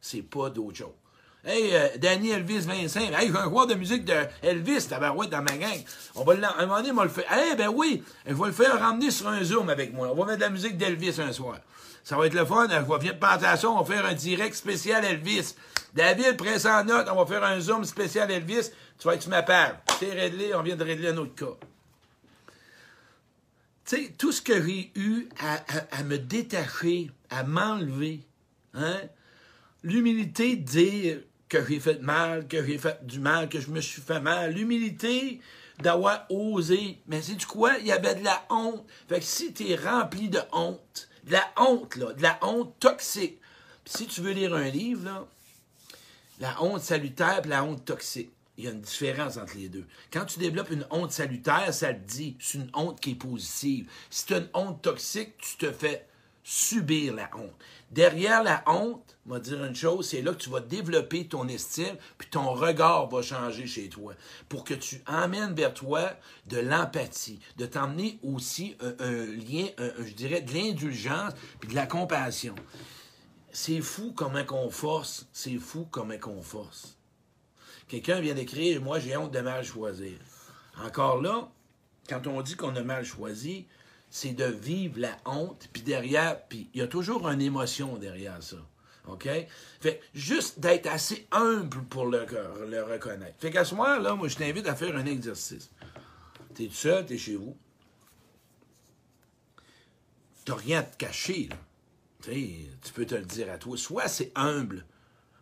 C'est 0.01 0.23
pas 0.23 0.51
d'autre 0.51 0.77
chose. 0.77 0.95
Hey, 1.45 1.75
euh, 1.75 1.89
Danny 1.99 2.31
Elvis 2.31 2.67
Vincent, 2.67 2.99
hey, 3.01 3.29
j'ai 3.29 3.37
un 3.39 3.45
joueur 3.45 3.69
de 3.69 3.75
musique 3.75 4.05
de 4.05 4.15
Elvis, 4.43 4.89
tabarouette, 4.89 5.31
dans 5.31 5.43
ma 5.43 5.57
gang. 5.57 5.81
On 6.17 6.25
va 6.25 6.33
un 6.33 6.67
moment 6.67 6.79
donné, 6.79 6.91
on 6.91 6.95
va 6.95 7.05
le 7.05 7.11
faire. 7.11 7.25
Eh 7.53 7.55
ben 7.55 7.69
oui, 7.69 8.03
je 8.27 8.35
vais 8.35 8.47
le 8.47 8.53
faire 8.53 8.81
ramener 8.81 9.13
sur 9.13 9.29
un 9.29 9.45
Zoom 9.45 9.71
avec 9.71 9.93
moi. 9.93 10.11
On 10.11 10.17
va 10.17 10.25
mettre 10.25 10.39
de 10.39 10.45
la 10.45 10.51
musique 10.51 10.77
d'Elvis 10.77 11.21
un 11.21 11.33
soir. 11.33 11.59
Ça 12.03 12.17
va 12.17 12.27
être 12.27 12.35
le 12.35 12.45
fun. 12.45 12.67
Je 12.69 12.75
vais 12.75 12.99
venir 12.99 13.15
à 13.21 13.57
ça. 13.57 13.69
On 13.69 13.81
va 13.81 13.85
faire 13.85 14.05
un 14.07 14.15
direct 14.15 14.57
spécial 14.57 15.05
Elvis. 15.05 15.55
David, 15.95 16.37
presse 16.37 16.67
en 16.67 16.85
note. 16.85 17.07
On 17.13 17.17
va 17.17 17.27
faire 17.27 17.45
un 17.45 17.61
Zoom 17.61 17.85
spécial 17.85 18.29
Elvis. 18.31 18.71
Tu 18.99 19.07
vas 19.07 19.15
être 19.15 19.23
sur 19.23 19.31
ma 19.31 19.43
page. 19.43 19.75
C'est 20.01 20.13
réglé. 20.13 20.53
On 20.55 20.63
vient 20.63 20.77
de 20.77 20.85
régler 20.85 21.09
un 21.09 21.17
autre 21.17 21.35
cas 21.35 21.57
sais, 23.87 24.13
tout 24.19 24.33
ce 24.33 24.43
que 24.43 24.65
j'ai 24.67 24.93
eu 24.95 25.29
à, 25.39 26.03
me 26.03 26.19
détacher, 26.19 27.11
à 27.31 27.45
m'enlever, 27.45 28.21
hein, 28.75 29.01
l'humilité 29.83 30.57
de 30.57 30.65
dire 30.65 31.21
que 31.49 31.65
j'ai 31.67 31.81
fait 31.81 32.03
mal, 32.03 32.49
que 32.49 32.65
j'ai 32.65 32.79
fait 32.79 33.05
du 33.07 33.21
mal, 33.21 33.49
que 33.49 33.61
je 33.61 33.71
me 33.71 33.81
suis 33.81 34.03
fait 34.03 34.21
mal, 34.21 34.53
l'humilité 34.53 35.41
d'avoir 35.81 36.27
osé. 36.31 36.99
Mais 37.07 37.23
c'est 37.23 37.35
du 37.35 37.47
quoi? 37.47 37.79
Il 37.79 37.87
y 37.87 37.93
avait 37.93 38.17
de 38.17 38.25
la 38.25 38.45
honte. 38.51 38.85
Fait 39.09 39.21
que 39.21 39.25
si 39.25 39.53
tu 39.53 39.69
es 39.69 39.77
rempli 39.77 40.29
de 40.29 40.41
honte, 40.53 41.09
de 41.25 41.33
la 41.33 41.53
honte, 41.57 41.99
de 41.99 42.23
la 42.23 42.39
honte 42.43 42.79
toxique, 42.81 43.39
si 43.85 44.07
tu 44.07 44.21
veux 44.21 44.33
lire 44.33 44.55
un 44.55 44.69
livre, 44.69 45.29
la 46.41 46.61
honte 46.63 46.83
salutaire 46.83 47.43
la 47.47 47.65
honte 47.65 47.85
toxique 47.85 48.31
il 48.59 48.65
y 48.65 48.69
a 48.69 48.71
une 48.71 48.81
différence 48.81 49.37
entre 49.37 49.57
les 49.57 49.69
deux. 49.69 49.85
Quand 50.13 50.25
tu 50.25 50.39
développes 50.39 50.71
une 50.71 50.87
honte 50.91 51.13
salutaire, 51.13 51.73
ça 51.73 51.93
te 51.93 52.07
dit, 52.07 52.37
c'est 52.41 52.59
une 52.59 52.71
honte 52.75 53.01
qui 53.01 53.13
est 53.13 53.17
positive. 53.17 53.89
Si 54.11 54.27
tu 54.27 54.35
une 54.35 54.49
honte 54.55 54.83
toxique, 54.83 55.37
tu 55.39 55.57
te 55.57 55.73
fais 55.73 56.07
subir 56.43 57.15
la 57.15 57.29
honte. 57.37 57.53
Derrière 57.91 58.43
la 58.45 58.63
honte, 58.69 59.17
on 59.27 59.33
va 59.33 59.41
dire 59.41 59.65
une 59.65 59.75
chose, 59.75 60.09
c'est 60.09 60.23
là 60.23 60.33
que 60.33 60.39
tu 60.39 60.49
vas 60.49 60.61
développer 60.61 61.27
ton 61.27 61.49
estime, 61.49 61.97
puis 62.19 62.29
ton 62.29 62.53
regard 62.53 63.09
va 63.09 63.21
changer 63.21 63.67
chez 63.67 63.89
toi, 63.89 64.15
pour 64.49 64.63
que 64.63 64.75
tu 64.75 65.03
emmènes 65.09 65.55
vers 65.55 65.75
toi 65.75 66.13
de 66.47 66.59
l'empathie, 66.59 67.41
de 67.57 67.67
t'emmener 67.67 68.21
aussi 68.23 68.77
un, 68.81 69.27
lien, 69.27 69.67
je 69.99 70.13
dirais, 70.13 70.41
de 70.41 70.55
l'indulgence, 70.55 71.33
puis 71.59 71.71
de 71.71 71.75
la 71.75 71.87
compassion. 71.87 72.55
C'est 73.53 73.81
fou 73.81 74.13
comment 74.15 74.45
qu'on 74.45 74.71
force, 74.71 75.27
c'est 75.33 75.59
fou 75.59 75.89
comment 75.91 76.19
qu'on 76.19 76.43
force. 76.43 76.96
Quelqu'un 77.89 78.21
vient 78.21 78.35
d'écrire 78.35 78.81
Moi, 78.83 78.99
j'ai 78.99 79.17
honte 79.17 79.33
de 79.33 79.41
mal 79.41 79.65
choisir. 79.65 80.19
Encore 80.83 81.21
là, 81.23 81.51
quand 82.09 82.27
on 82.27 82.43
dit 82.43 82.57
qu'on 82.57 82.77
a 82.77 82.83
mal 82.83 83.05
choisi, 83.05 83.67
c'est 84.11 84.33
de 84.33 84.45
vivre 84.45 85.01
la 85.01 85.17
honte, 85.25 85.69
puis 85.73 85.83
derrière, 85.83 86.47
puis 86.47 86.71
il 86.75 86.81
y 86.81 86.83
a 86.83 86.87
toujours 86.87 87.29
une 87.29 87.43
émotion 87.43 87.97
derrière 87.97 88.43
ça. 88.43 88.59
OK? 89.09 89.29
Fait 89.81 90.01
juste 90.15 90.59
d'être 90.59 90.87
assez 90.87 91.27
humble 91.31 91.85
pour 91.85 92.07
le, 92.07 92.21
reconnaître. 92.83 93.37
Fait 93.39 93.51
qu'à 93.51 93.65
ce 93.65 93.75
moment-là, 93.75 94.15
moi, 94.15 94.29
je 94.29 94.37
t'invite 94.37 94.67
à 94.67 94.75
faire 94.75 94.97
un 94.97 95.07
exercice. 95.07 95.71
T'es 96.55 96.67
tout 96.67 96.75
seul, 96.75 97.07
t'es 97.07 97.19
chez 97.19 97.37
vous. 97.37 97.57
T'as 100.45 100.55
rien 100.55 100.81
à 100.81 100.83
te 100.83 100.97
cacher, 100.97 101.49
là. 101.51 101.57
tu 102.23 102.93
peux 102.95 103.07
te 103.07 103.15
le 103.15 103.25
dire 103.25 103.51
à 103.51 103.59
toi. 103.59 103.77
Sois 103.77 104.03
assez 104.03 104.33
humble 104.35 104.85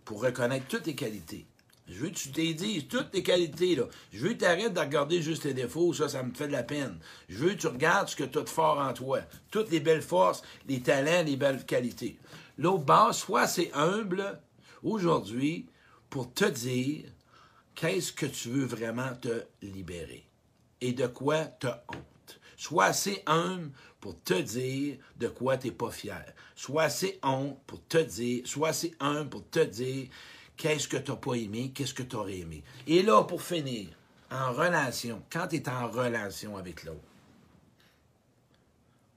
pour 0.05 0.23
reconnaître 0.23 0.67
toutes 0.67 0.85
tes 0.85 0.95
qualités. 0.95 1.47
Je 1.87 1.95
veux 1.95 2.09
que 2.09 2.15
tu 2.15 2.31
t'aies 2.31 2.57
toutes 2.89 3.11
tes 3.11 3.23
qualités. 3.23 3.79
Je 4.13 4.19
veux 4.19 4.33
que 4.33 4.39
tu 4.39 4.45
arrêtes 4.45 4.73
de 4.73 4.81
regarder 4.81 5.21
juste 5.21 5.43
tes 5.43 5.53
défauts. 5.53 5.93
Ça, 5.93 6.09
ça 6.09 6.23
me 6.23 6.33
fait 6.33 6.47
de 6.47 6.53
la 6.53 6.63
peine. 6.63 6.99
Je 7.29 7.39
veux 7.39 7.51
que 7.51 7.61
tu 7.61 7.67
regardes 7.67 8.09
ce 8.09 8.17
que 8.17 8.25
tu 8.25 8.39
as 8.39 8.43
de 8.43 8.49
fort 8.49 8.79
en 8.79 8.93
toi. 8.95 9.21
Toutes 9.51 9.71
les 9.71 9.81
belles 9.81 10.03
forces, 10.03 10.43
les 10.67 10.81
talents, 10.81 11.25
les 11.25 11.37
belles 11.37 11.65
qualités. 11.67 12.19
L'autre 12.57 12.85
base, 12.85 13.19
sois 13.19 13.43
assez 13.43 13.71
humble 13.75 14.41
aujourd'hui 14.83 15.67
pour 16.09 16.33
te 16.33 16.45
dire 16.45 17.05
qu'est-ce 17.75 18.13
que 18.13 18.27
tu 18.27 18.49
veux 18.49 18.65
vraiment 18.65 19.15
te 19.21 19.45
libérer 19.61 20.27
et 20.81 20.93
de 20.93 21.07
quoi 21.07 21.45
tu 21.45 21.67
honte. 21.67 22.41
Sois 22.57 22.85
assez 22.85 23.23
humble 23.27 23.73
pour 24.01 24.23
te 24.23 24.35
dire 24.35 24.97
de 25.17 25.29
quoi 25.29 25.59
tu 25.59 25.67
n'es 25.67 25.73
pas 25.73 25.91
fier. 25.91 26.25
Sois 26.55 26.85
assez 26.85 27.19
honte 27.23 27.59
pour 27.67 27.85
te 27.87 27.99
dire, 27.99 28.47
sois 28.47 28.69
assez 28.69 28.95
humble 29.01 29.31
pour 29.31 29.49
te 29.51 29.61
dire 29.61 30.09
Qu'est-ce 30.57 30.89
que 30.89 30.97
tu 30.97 31.11
n'as 31.11 31.17
pas 31.17 31.35
aimé? 31.35 31.73
Qu'est-ce 31.75 31.95
que 31.95 32.03
tu 32.03 32.17
aurais 32.17 32.39
aimé? 32.39 32.63
Et 32.87 33.03
là, 33.03 33.23
pour 33.25 33.43
finir, 33.43 33.89
en 34.31 34.53
relation, 34.53 35.23
quand 35.31 35.49
tu 35.49 35.57
es 35.57 35.69
en 35.69 35.89
relation 35.89 36.57
avec 36.57 36.85
l'autre, 36.85 37.01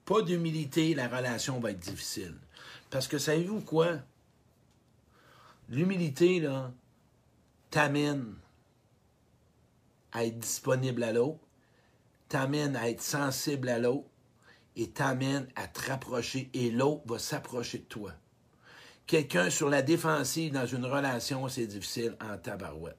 pas 0.06 0.22
d'humilité, 0.22 0.96
la 0.96 1.08
relation 1.08 1.60
va 1.60 1.72
être 1.72 1.80
difficile. 1.80 2.36
Parce 2.90 3.08
que 3.08 3.18
savez-vous 3.18 3.62
quoi? 3.62 3.98
L'humilité, 5.70 6.40
là, 6.40 6.72
t'amène 7.70 8.36
à 10.14 10.26
être 10.26 10.40
disponible 10.40 11.04
à 11.04 11.12
l'autre, 11.12 11.40
t'amène 12.30 12.76
à 12.76 12.90
être 12.90 13.02
sensible 13.02 13.70
à 13.70 13.80
l'autre 13.80 14.08
et 14.76 14.90
t'amène 14.90 15.48
à 15.56 15.68
te 15.68 15.90
rapprocher 15.90 16.50
et 16.54 16.72
l'autre 16.72 17.02
va 17.06 17.20
s'approcher 17.20 17.80
de 17.80 17.84
toi. 17.84 18.14
Quelqu'un 19.08 19.50
sur 19.50 19.70
la 19.70 19.82
défensive 19.82 20.52
dans 20.52 20.66
une 20.66 20.86
relation, 20.86 21.48
c'est 21.48 21.66
difficile 21.66 22.18
en 22.22 22.38
tabarouette. 22.38 22.98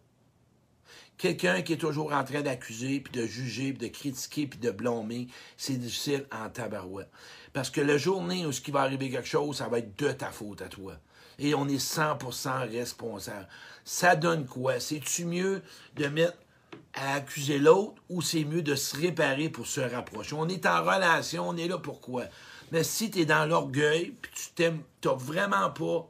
Quelqu'un 1.18 1.60
qui 1.60 1.74
est 1.74 1.78
toujours 1.78 2.14
en 2.14 2.24
train 2.24 2.40
d'accuser, 2.40 3.00
puis 3.00 3.12
de 3.12 3.26
juger, 3.26 3.74
puis 3.74 3.88
de 3.88 3.94
critiquer, 3.94 4.46
puis 4.46 4.58
de 4.58 4.70
blâmer, 4.70 5.26
c'est 5.58 5.76
difficile 5.76 6.24
en 6.32 6.48
tabarouette. 6.48 7.10
Parce 7.52 7.68
que 7.68 7.82
le 7.82 7.98
journée 7.98 8.46
où 8.46 8.52
ce 8.52 8.62
qui 8.62 8.70
va 8.70 8.80
arriver 8.80 9.10
quelque 9.10 9.28
chose, 9.28 9.58
ça 9.58 9.68
va 9.68 9.80
être 9.80 9.98
de 9.98 10.10
ta 10.12 10.30
faute 10.30 10.62
à 10.62 10.68
toi. 10.68 10.94
Et 11.38 11.54
on 11.54 11.68
est 11.68 11.76
100% 11.76 12.70
responsable. 12.70 13.46
Ça 13.84 14.16
donne 14.16 14.46
quoi? 14.46 14.80
C'est-tu 14.80 15.26
mieux 15.26 15.60
de 15.96 16.06
mettre 16.06 16.38
à 16.94 17.16
accuser 17.16 17.58
l'autre 17.58 18.00
ou 18.08 18.22
c'est 18.22 18.44
mieux 18.44 18.62
de 18.62 18.74
se 18.74 18.96
réparer 18.96 19.50
pour 19.50 19.66
se 19.66 19.80
rapprocher? 19.80 20.34
On 20.38 20.48
est 20.48 20.64
en 20.64 20.82
relation, 20.82 21.48
on 21.48 21.56
est 21.56 21.68
là 21.68 21.78
pourquoi? 21.78 22.24
Mais 22.72 22.84
si 22.84 23.10
tu 23.10 23.20
es 23.20 23.24
dans 23.24 23.46
l'orgueil, 23.46 24.14
puis 24.20 24.30
tu 24.34 24.50
t'aimes, 24.54 24.82
tu 25.00 25.08
vraiment 25.08 25.70
pas, 25.70 26.08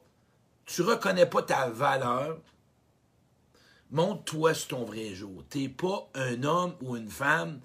tu 0.66 0.83
reconnais 0.83 1.27
pas 1.27 1.42
ta 1.42 1.68
valeur, 1.68 2.38
montre-toi 3.90 4.55
sur 4.55 4.68
ton 4.68 4.85
vrai 4.85 5.14
jour. 5.14 5.44
Tu 5.51 5.59
n'es 5.59 5.68
pas 5.68 6.09
un 6.14 6.42
homme 6.42 6.75
ou 6.83 6.97
une 6.97 7.11
femme 7.11 7.61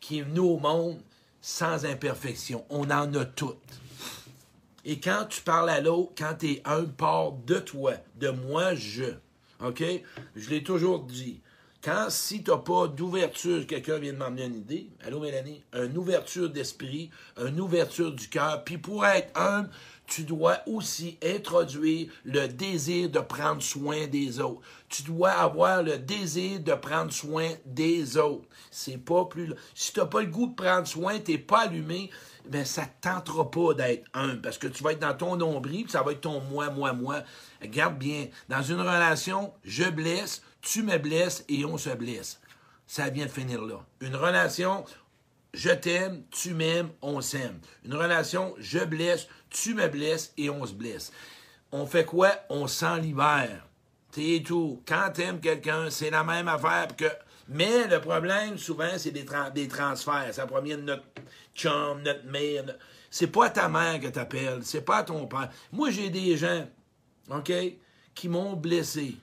qui 0.00 0.18
est 0.18 0.22
venu 0.22 0.40
au 0.40 0.58
monde 0.58 1.00
sans 1.40 1.84
imperfection. 1.84 2.64
On 2.70 2.90
en 2.90 3.12
a 3.14 3.24
toutes. 3.24 3.58
Et 4.84 5.00
quand 5.00 5.26
tu 5.28 5.42
parles 5.42 5.70
à 5.70 5.80
l'autre, 5.80 6.12
quand 6.16 6.34
tu 6.38 6.52
es 6.52 6.62
un 6.64 6.84
part 6.84 7.32
de 7.32 7.58
toi, 7.58 7.94
de 8.16 8.30
moi, 8.30 8.74
je. 8.74 9.04
OK? 9.60 9.82
Je 10.36 10.50
l'ai 10.50 10.62
toujours 10.62 11.00
dit. 11.00 11.40
Quand, 11.86 12.10
si 12.10 12.42
tu 12.42 12.50
n'as 12.50 12.56
pas 12.56 12.88
d'ouverture, 12.88 13.64
quelqu'un 13.64 14.00
vient 14.00 14.12
de 14.12 14.18
m'emmener 14.18 14.46
une 14.46 14.56
idée, 14.56 14.90
allô 15.04 15.20
Mélanie, 15.20 15.62
une 15.72 15.96
ouverture 15.96 16.50
d'esprit, 16.50 17.10
une 17.40 17.60
ouverture 17.60 18.10
du 18.10 18.28
cœur, 18.28 18.64
puis 18.64 18.76
pour 18.76 19.06
être 19.06 19.30
humble, 19.38 19.70
tu 20.04 20.24
dois 20.24 20.58
aussi 20.66 21.16
introduire 21.22 22.08
le 22.24 22.48
désir 22.48 23.08
de 23.08 23.20
prendre 23.20 23.62
soin 23.62 24.08
des 24.08 24.40
autres. 24.40 24.62
Tu 24.88 25.04
dois 25.04 25.30
avoir 25.30 25.84
le 25.84 25.96
désir 25.96 26.58
de 26.58 26.74
prendre 26.74 27.12
soin 27.12 27.50
des 27.64 28.16
autres. 28.16 28.48
C'est 28.72 28.98
pas 28.98 29.24
plus. 29.24 29.52
Si 29.72 29.92
tu 29.92 30.00
n'as 30.00 30.06
pas 30.06 30.22
le 30.22 30.26
goût 30.26 30.48
de 30.48 30.54
prendre 30.56 30.88
soin, 30.88 31.20
tu 31.20 31.32
n'es 31.32 31.38
pas 31.38 31.66
allumé, 31.66 32.10
ben 32.48 32.64
ça 32.64 32.82
ne 32.82 32.86
tentera 33.00 33.48
pas 33.48 33.74
d'être 33.74 34.08
un, 34.12 34.36
parce 34.36 34.58
que 34.58 34.66
tu 34.66 34.82
vas 34.82 34.90
être 34.90 35.00
dans 35.00 35.16
ton 35.16 35.36
nombril, 35.36 35.84
puis 35.84 35.92
ça 35.92 36.02
va 36.02 36.10
être 36.12 36.20
ton 36.22 36.40
moi, 36.40 36.68
moi, 36.68 36.92
moi. 36.92 37.22
Regarde 37.62 37.96
bien, 37.96 38.26
dans 38.48 38.62
une 38.62 38.80
relation, 38.80 39.52
je 39.64 39.84
blesse, 39.84 40.42
tu 40.66 40.82
me 40.82 40.98
blesses 40.98 41.44
et 41.48 41.64
on 41.64 41.78
se 41.78 41.90
blesse. 41.90 42.40
Ça 42.88 43.08
vient 43.08 43.26
de 43.26 43.30
finir 43.30 43.62
là. 43.62 43.86
Une 44.00 44.16
relation, 44.16 44.84
je 45.54 45.70
t'aime, 45.70 46.24
tu 46.30 46.54
m'aimes, 46.54 46.90
on 47.02 47.20
s'aime. 47.20 47.60
Une 47.84 47.94
relation, 47.94 48.52
je 48.58 48.80
blesse, 48.80 49.28
tu 49.48 49.74
me 49.74 49.86
blesses 49.86 50.32
et 50.36 50.50
on 50.50 50.66
se 50.66 50.74
blesse. 50.74 51.12
On 51.70 51.86
fait 51.86 52.04
quoi? 52.04 52.32
On 52.50 52.66
s'en 52.66 52.96
libère. 52.96 53.64
T'es 54.10 54.42
tout. 54.44 54.82
Quand 54.86 55.10
t'aimes 55.14 55.40
quelqu'un, 55.40 55.88
c'est 55.88 56.10
la 56.10 56.24
même 56.24 56.48
affaire 56.48 56.88
que. 56.96 57.10
Mais 57.48 57.86
le 57.86 58.00
problème, 58.00 58.58
souvent, 58.58 58.98
c'est 58.98 59.12
des, 59.12 59.26
des 59.54 59.68
transferts. 59.68 60.34
Ça 60.34 60.46
provient 60.46 60.78
de 60.78 60.82
notre 60.82 61.04
chum, 61.54 62.02
notre 62.02 62.26
mère. 62.26 62.64
C'est 63.08 63.28
pas 63.28 63.50
ta 63.50 63.68
mère 63.68 64.00
que 64.00 64.08
t'appelles, 64.08 64.64
c'est 64.64 64.84
pas 64.84 65.04
ton 65.04 65.28
père. 65.28 65.48
Moi, 65.70 65.90
j'ai 65.90 66.10
des 66.10 66.36
gens, 66.36 66.66
OK, 67.30 67.52
qui 68.16 68.28
m'ont 68.28 68.54
blessé. 68.54 69.16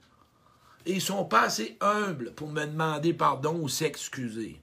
Ils 0.85 1.01
sont 1.01 1.23
pas 1.23 1.43
assez 1.43 1.77
humbles 1.79 2.33
pour 2.33 2.49
me 2.49 2.65
demander 2.65 3.13
pardon 3.13 3.59
ou 3.61 3.69
s'excuser. 3.69 4.59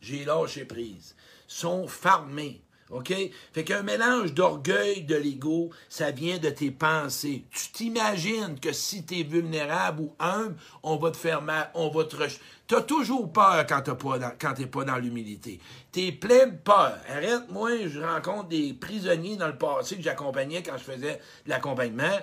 J'ai 0.00 0.24
lâché 0.24 0.64
prise. 0.64 1.14
Ils 1.48 1.54
sont 1.54 1.86
farmés. 1.86 2.62
OK? 2.90 3.14
Fait 3.52 3.62
qu'un 3.62 3.82
mélange 3.82 4.34
d'orgueil, 4.34 5.04
de 5.04 5.14
l'ego, 5.14 5.70
ça 5.88 6.10
vient 6.10 6.38
de 6.38 6.50
tes 6.50 6.72
pensées. 6.72 7.44
Tu 7.52 7.70
t'imagines 7.70 8.58
que 8.58 8.72
si 8.72 9.06
tu 9.06 9.20
es 9.20 9.22
vulnérable 9.22 10.02
ou 10.02 10.14
humble, 10.18 10.56
on 10.82 10.96
va 10.96 11.12
te 11.12 11.16
faire 11.16 11.40
mal, 11.40 11.70
on 11.74 11.88
va 11.88 12.02
te 12.02 12.16
rejeter. 12.16 12.42
Tu 12.66 12.74
as 12.74 12.80
toujours 12.80 13.32
peur 13.32 13.64
quand 13.68 13.82
tu 13.82 14.60
n'es 14.60 14.66
pas 14.66 14.84
dans 14.84 14.96
l'humilité. 14.96 15.60
Tu 15.92 16.06
es 16.06 16.12
plein 16.12 16.48
de 16.48 16.56
peur. 16.56 16.98
Arrête, 17.08 17.48
moi, 17.48 17.70
je 17.86 18.00
rencontre 18.00 18.48
des 18.48 18.74
prisonniers 18.74 19.36
dans 19.36 19.48
le 19.48 19.56
passé 19.56 19.96
que 19.96 20.02
j'accompagnais 20.02 20.64
quand 20.64 20.76
je 20.76 20.84
faisais 20.84 21.20
de 21.44 21.50
l'accompagnement. 21.50 22.18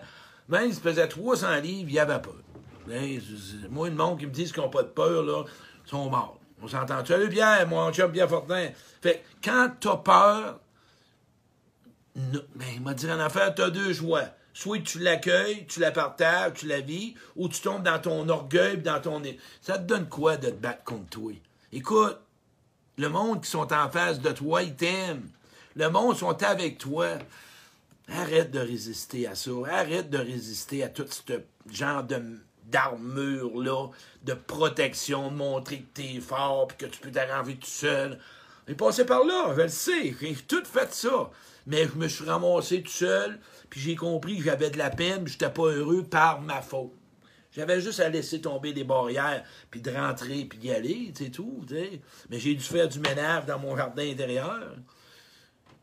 Même 0.50 0.68
ils 0.68 0.76
se 0.76 0.82
faisaient 0.82 1.08
300 1.08 1.62
livres, 1.62 1.90
il 1.90 1.96
y 1.96 2.00
avait 2.00 2.22
peur. 2.22 2.36
Moi, 3.70 3.90
le 3.90 3.96
monde 3.96 4.20
qui 4.20 4.26
me 4.26 4.32
dit 4.32 4.46
qu'ils 4.46 4.62
n'ont 4.62 4.70
pas 4.70 4.84
de 4.84 4.88
peur, 4.88 5.24
là, 5.24 5.44
sont 5.86 6.10
morts. 6.10 6.40
On 6.62 6.68
s'entend. 6.68 7.04
Tu 7.04 7.14
as 7.14 7.28
Pierre, 7.28 7.68
mon 7.68 7.92
chum 7.92 8.12
Pierre 8.12 8.30
Fortin. 8.30 8.70
Fait 9.02 9.24
quand 9.44 9.72
tu 9.80 9.88
as 9.90 9.98
peur, 9.98 10.60
ben, 12.16 12.68
il 12.74 12.82
m'a 12.82 12.94
dit 12.94 13.12
en 13.12 13.20
affaire, 13.20 13.54
tu 13.54 13.62
as 13.62 13.70
deux 13.70 13.94
choix. 13.94 14.24
Soit 14.54 14.80
tu 14.80 14.98
l'accueilles, 15.00 15.68
tu 15.68 15.80
la 15.80 15.92
partages, 15.92 16.54
tu 16.56 16.68
la 16.68 16.82
vis, 16.82 17.14
ou 17.36 17.48
tu 17.48 17.62
tombes 17.62 17.84
dans 17.84 18.00
ton 18.00 18.28
orgueil, 18.28 18.80
dans 18.80 19.00
ton. 19.00 19.22
Ça 19.62 19.78
te 19.78 19.84
donne 19.84 20.10
quoi 20.10 20.36
de 20.36 20.50
te 20.50 20.56
battre 20.56 20.84
contre 20.84 21.10
toi? 21.10 21.34
Écoute, 21.72 22.18
le 22.98 23.10
monde 23.10 23.44
qui 23.44 23.52
sont 23.52 23.72
en 23.72 23.90
face 23.92 24.20
de 24.20 24.32
toi, 24.32 24.64
ils 24.64 24.76
t'aiment. 24.76 25.30
Le 25.76 25.90
monde 25.90 26.18
sont 26.18 26.42
avec 26.42 26.80
toi. 26.80 27.20
Arrête 28.12 28.50
de 28.50 28.60
résister 28.60 29.28
à 29.28 29.36
ça. 29.36 29.52
Arrête 29.70 30.10
de 30.10 30.18
résister 30.18 30.84
à 30.84 30.90
tout 30.90 31.06
ce 31.08 31.34
genre 31.72 32.04
de 32.04 32.40
d'armure-là, 32.68 33.88
de 34.24 34.34
protection, 34.34 35.32
montrer 35.32 35.80
que 35.80 36.02
t'es 36.02 36.20
fort, 36.20 36.68
puis 36.68 36.78
que 36.78 36.86
tu 36.86 37.00
peux 37.00 37.12
t'arranger 37.12 37.56
tout 37.56 37.68
seul. 37.68 38.20
J'ai 38.68 38.76
passé 38.76 39.06
par 39.06 39.24
là, 39.24 39.54
je 39.56 39.62
le 39.62 39.70
sais, 39.70 40.16
j'ai 40.20 40.36
tout 40.36 40.66
fait 40.66 40.94
ça. 40.94 41.30
Mais 41.66 41.86
je 41.86 41.96
me 41.96 42.08
suis 42.08 42.26
ramassé 42.26 42.82
tout 42.82 42.92
seul, 42.92 43.40
puis 43.70 43.80
j'ai 43.80 43.96
compris 43.96 44.38
que 44.38 44.44
j'avais 44.44 44.70
de 44.70 44.78
la 44.78 44.90
peine, 44.90 45.24
puis 45.24 45.34
j'étais 45.34 45.50
pas 45.50 45.68
heureux 45.68 46.04
par 46.04 46.42
ma 46.42 46.62
faute. 46.62 46.94
J'avais 47.52 47.82
juste 47.82 48.00
à 48.00 48.10
laisser 48.10 48.40
tomber 48.40 48.72
des 48.72 48.84
barrières, 48.84 49.44
puis 49.72 49.82
de 49.82 49.92
rentrer, 49.92 50.46
puis 50.46 50.60
d'y 50.60 50.72
aller, 50.72 51.12
c'est 51.18 51.32
tout. 51.32 51.66
Mais 52.30 52.40
j'ai 52.40 52.54
dû 52.54 52.64
faire 52.64 52.88
du 52.88 53.00
ménage 53.00 53.46
dans 53.46 53.58
mon 53.58 53.76
jardin 53.76 54.10
intérieur. 54.10 54.76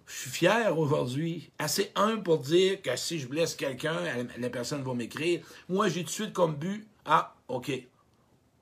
Je 0.07 0.13
suis 0.13 0.31
fier 0.31 0.79
aujourd'hui, 0.79 1.51
assez 1.59 1.91
humble 1.95 2.23
pour 2.23 2.39
dire 2.39 2.83
que 2.83 2.95
si 2.97 3.19
je 3.19 3.27
blesse 3.27 3.55
quelqu'un, 3.55 3.97
la 4.39 4.51
personne 4.51 4.83
va 4.83 4.95
m'écrire. 4.95 5.45
Moi, 5.69 5.89
j'ai 5.89 6.01
tout 6.01 6.07
de 6.07 6.11
suite 6.11 6.33
comme 6.33 6.57
but, 6.57 6.87
ah, 7.07 7.35
OK, 7.49 7.73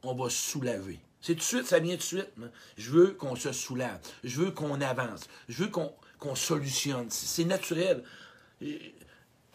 on 0.03 0.15
va 0.15 0.31
se 0.31 0.51
soulager. 0.51 1.01
C'est 1.21 1.35
tout 1.35 1.41
de 1.41 1.45
suite, 1.45 1.67
ça 1.67 1.79
vient 1.79 1.95
tout 1.95 2.01
de 2.01 2.03
suite. 2.03 2.31
Je 2.77 2.91
veux 2.91 3.13
qu'on 3.13 3.37
se 3.37 3.53
soulage. 3.53 4.01
Je 4.25 4.41
veux 4.41 4.51
qu'on 4.51 4.81
avance. 4.81 5.29
Je 5.49 5.65
veux 5.65 5.71
qu'on 5.71 6.35
solutionne. 6.35 7.07
C'est 7.11 7.45
naturel. 7.45 8.03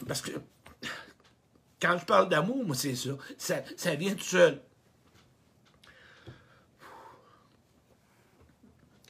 Parce 0.07 0.21
que 0.21 0.31
quand 1.81 1.97
je 1.97 2.05
parle 2.05 2.29
d'amour, 2.29 2.65
moi, 2.65 2.75
c'est 2.75 2.95
ça. 2.95 3.11
ça. 3.37 3.61
Ça 3.75 3.95
vient 3.95 4.13
tout 4.13 4.23
seul. 4.23 4.61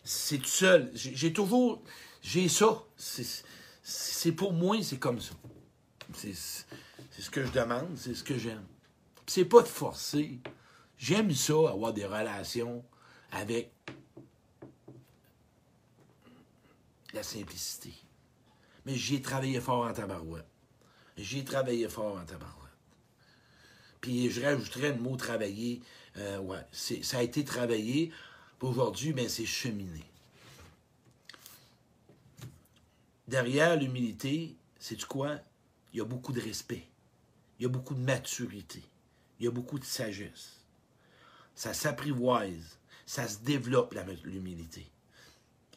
C'est 0.04 0.40
tout 0.40 0.46
seul. 0.46 0.90
J'ai 0.94 1.34
toujours 1.34 1.84
j'ai 2.28 2.50
ça. 2.50 2.84
C'est 2.98 4.34
pour 4.34 4.52
moi, 4.52 4.84
c'est 4.84 5.00
comme 5.00 5.22
ça. 5.22 5.34
C'est 6.14 6.34
ce 6.34 7.30
que 7.30 7.46
je 7.46 7.52
demande, 7.54 7.96
c'est 7.96 8.14
ce 8.14 8.24
que 8.24 8.38
j'aime. 8.38 8.66
C'est 9.26 9.46
pas 9.46 9.62
de 9.62 9.68
forcer. 9.68 10.42
J'aime 10.98 11.32
ça, 11.32 11.54
avoir 11.54 11.94
des 11.94 12.06
relations 12.06 12.84
avec 13.32 13.72
la 17.14 17.24
simplicité. 17.24 17.94
Mais 18.86 18.96
j'ai 18.96 19.22
travaillé 19.22 19.62
fort 19.62 19.86
en 19.86 19.94
tabarouette. 19.94 20.48
J'ai 21.16 21.46
travaillé 21.46 21.88
fort 21.88 22.18
en 22.18 22.26
tabarouette. 22.26 22.58
Puis 24.02 24.30
je 24.30 24.42
rajouterais 24.42 24.92
le 24.92 25.00
mot 25.00 25.16
travailler. 25.16 25.82
Euh, 26.18 26.40
ouais, 26.40 26.60
ça 26.74 27.20
a 27.20 27.24
été 27.24 27.46
travaillé. 27.46 28.12
Aujourd'hui, 28.60 29.14
mais 29.14 29.24
ben, 29.24 29.30
c'est 29.30 29.46
cheminé 29.46 30.04
derrière 33.28 33.76
l'humilité, 33.76 34.56
c'est 34.80 35.04
quoi? 35.06 35.40
Il 35.94 36.00
y 36.00 36.02
a 36.02 36.06
beaucoup 36.06 36.34
de 36.34 36.42
respect. 36.42 36.88
Il 37.60 37.64
y 37.64 37.66
a 37.66 37.70
beaucoup 37.70 37.96
de 37.96 38.02
maturité. 38.02 38.84
Il 39.40 39.46
y 39.46 39.48
a 39.48 39.52
beaucoup 39.52 39.80
de 39.80 39.86
sagesse. 39.86 40.62
Ça 41.56 41.74
s'apprivoise. 41.74 42.78
Ça 43.06 43.28
se 43.28 43.40
développe, 43.40 43.96
l'humilité. 44.26 44.86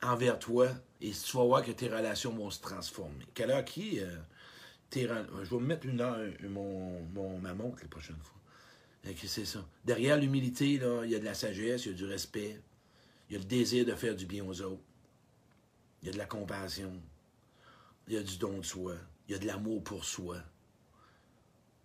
Envers 0.02 0.38
toi, 0.38 0.68
et 1.00 1.12
tu 1.12 1.36
vas 1.36 1.44
voir 1.44 1.64
que 1.64 1.70
tes 1.70 1.88
relations 1.88 2.34
vont 2.34 2.50
se 2.50 2.60
transformer. 2.60 3.26
Quelle 3.34 3.50
heure 3.50 3.64
qui? 3.64 4.00
Euh, 4.00 4.16
je 4.92 5.06
vais 5.06 5.60
me 5.60 5.66
mettre 5.66 5.86
une 5.86 6.00
heure, 6.00 6.18
mon, 6.42 7.02
mon, 7.14 7.38
ma 7.38 7.54
montre 7.54 7.78
la 7.82 7.88
prochaine 7.88 8.16
fois. 8.22 8.40
C'est 9.26 9.44
ça. 9.44 9.64
Derrière 9.84 10.16
l'humilité, 10.16 10.72
il 10.72 11.10
y 11.10 11.14
a 11.14 11.18
de 11.18 11.24
la 11.24 11.34
sagesse, 11.34 11.86
il 11.86 11.92
y 11.92 11.94
a 11.94 11.96
du 11.96 12.04
respect, 12.04 12.60
il 13.28 13.34
y 13.34 13.36
a 13.36 13.38
le 13.38 13.44
désir 13.44 13.86
de 13.86 13.94
faire 13.94 14.16
du 14.16 14.26
bien 14.26 14.44
aux 14.44 14.60
autres, 14.60 14.82
il 16.02 16.06
y 16.06 16.08
a 16.10 16.12
de 16.12 16.18
la 16.18 16.26
compassion, 16.26 16.92
il 18.10 18.14
y 18.14 18.18
a 18.18 18.24
du 18.24 18.38
don 18.38 18.58
de 18.58 18.64
soi, 18.64 18.96
il 19.28 19.32
y 19.32 19.34
a 19.36 19.38
de 19.38 19.46
l'amour 19.46 19.84
pour 19.84 20.04
soi, 20.04 20.38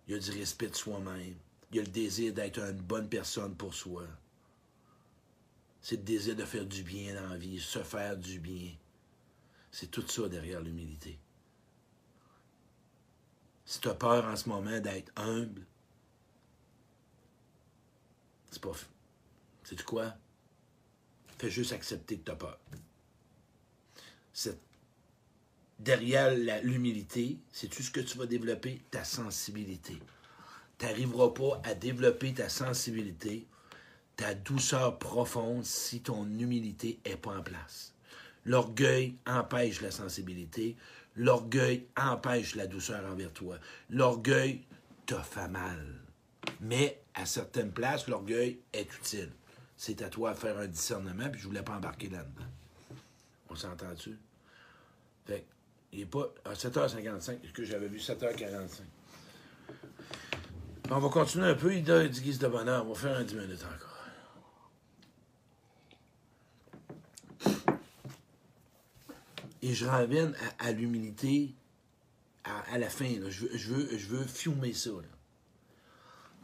il 0.08 0.14
y 0.14 0.16
a 0.16 0.18
du 0.18 0.32
respect 0.32 0.66
de 0.66 0.74
soi-même, 0.74 1.36
il 1.70 1.76
y 1.76 1.78
a 1.78 1.82
le 1.82 1.88
désir 1.88 2.34
d'être 2.34 2.58
une 2.58 2.80
bonne 2.80 3.08
personne 3.08 3.54
pour 3.54 3.72
soi. 3.72 4.02
C'est 5.80 5.98
le 5.98 6.02
désir 6.02 6.34
de 6.34 6.44
faire 6.44 6.66
du 6.66 6.82
bien 6.82 7.14
dans 7.14 7.28
la 7.28 7.36
vie, 7.36 7.60
se 7.60 7.78
faire 7.78 8.16
du 8.16 8.40
bien. 8.40 8.72
C'est 9.70 9.88
tout 9.88 10.04
ça 10.08 10.28
derrière 10.28 10.60
l'humilité. 10.60 11.16
Si 13.64 13.80
tu 13.80 13.88
as 13.88 13.94
peur 13.94 14.24
en 14.24 14.34
ce 14.34 14.48
moment 14.48 14.80
d'être 14.80 15.12
humble, 15.14 15.64
c'est 18.50 18.60
pas. 18.60 18.72
C'est 19.62 19.80
quoi? 19.84 20.12
Fais 21.38 21.50
juste 21.50 21.70
accepter 21.70 22.18
que 22.18 22.24
tu 22.24 22.30
as 22.32 22.36
peur. 22.36 22.58
Derrière 25.78 26.34
l'humilité, 26.62 27.38
tout 27.70 27.82
ce 27.82 27.90
que 27.90 28.00
tu 28.00 28.18
vas 28.18 28.26
développer? 28.26 28.82
Ta 28.90 29.04
sensibilité. 29.04 29.98
Tu 30.78 30.86
n'arriveras 30.86 31.30
pas 31.30 31.60
à 31.64 31.74
développer 31.74 32.34
ta 32.34 32.48
sensibilité, 32.48 33.46
ta 34.16 34.34
douceur 34.34 34.98
profonde 34.98 35.64
si 35.64 36.00
ton 36.00 36.24
humilité 36.24 36.98
n'est 37.06 37.16
pas 37.16 37.38
en 37.38 37.42
place. 37.42 37.94
L'orgueil 38.44 39.16
empêche 39.26 39.80
la 39.80 39.90
sensibilité. 39.90 40.76
L'orgueil 41.16 41.86
empêche 41.96 42.54
la 42.54 42.66
douceur 42.66 43.04
envers 43.10 43.32
toi. 43.32 43.58
L'orgueil 43.90 44.62
te 45.06 45.14
fait 45.14 45.48
mal. 45.48 45.84
Mais 46.60 47.02
à 47.14 47.26
certaines 47.26 47.72
places, 47.72 48.06
l'orgueil 48.06 48.60
est 48.72 48.94
utile. 48.94 49.32
C'est 49.76 50.00
à 50.02 50.08
toi 50.08 50.32
de 50.32 50.38
faire 50.38 50.58
un 50.58 50.66
discernement, 50.66 51.28
puis 51.30 51.40
je 51.40 51.46
ne 51.46 51.50
voulais 51.50 51.62
pas 51.62 51.76
embarquer 51.76 52.08
là-dedans. 52.08 52.46
On 53.50 53.56
s'entend-tu? 53.56 54.16
Fait 55.26 55.44
il 55.96 56.00
n'est 56.00 56.06
pas 56.06 56.30
à 56.44 56.52
7h55, 56.52 57.52
que 57.52 57.64
j'avais 57.64 57.88
vu 57.88 57.96
7h45. 57.96 58.82
On 60.90 60.98
va 60.98 61.08
continuer 61.08 61.46
un 61.46 61.54
peu, 61.54 61.74
il 61.74 61.82
dit 61.82 62.20
guise 62.20 62.38
de 62.38 62.48
bonheur. 62.48 62.84
On 62.86 62.92
va 62.92 62.94
faire 62.94 63.16
un 63.16 63.24
10 63.24 63.34
minutes 63.34 63.64
encore. 63.64 63.96
Et 69.62 69.72
je 69.72 69.86
reviens 69.86 70.32
à, 70.58 70.70
l'humilité 70.70 71.54
à, 72.44 72.76
la 72.76 72.90
fin. 72.90 73.08
Je, 73.28 73.46
veux, 73.46 73.56
je, 73.56 73.72
veux, 73.72 73.98
je 73.98 74.28
fumer 74.28 74.74
ça. 74.74 74.90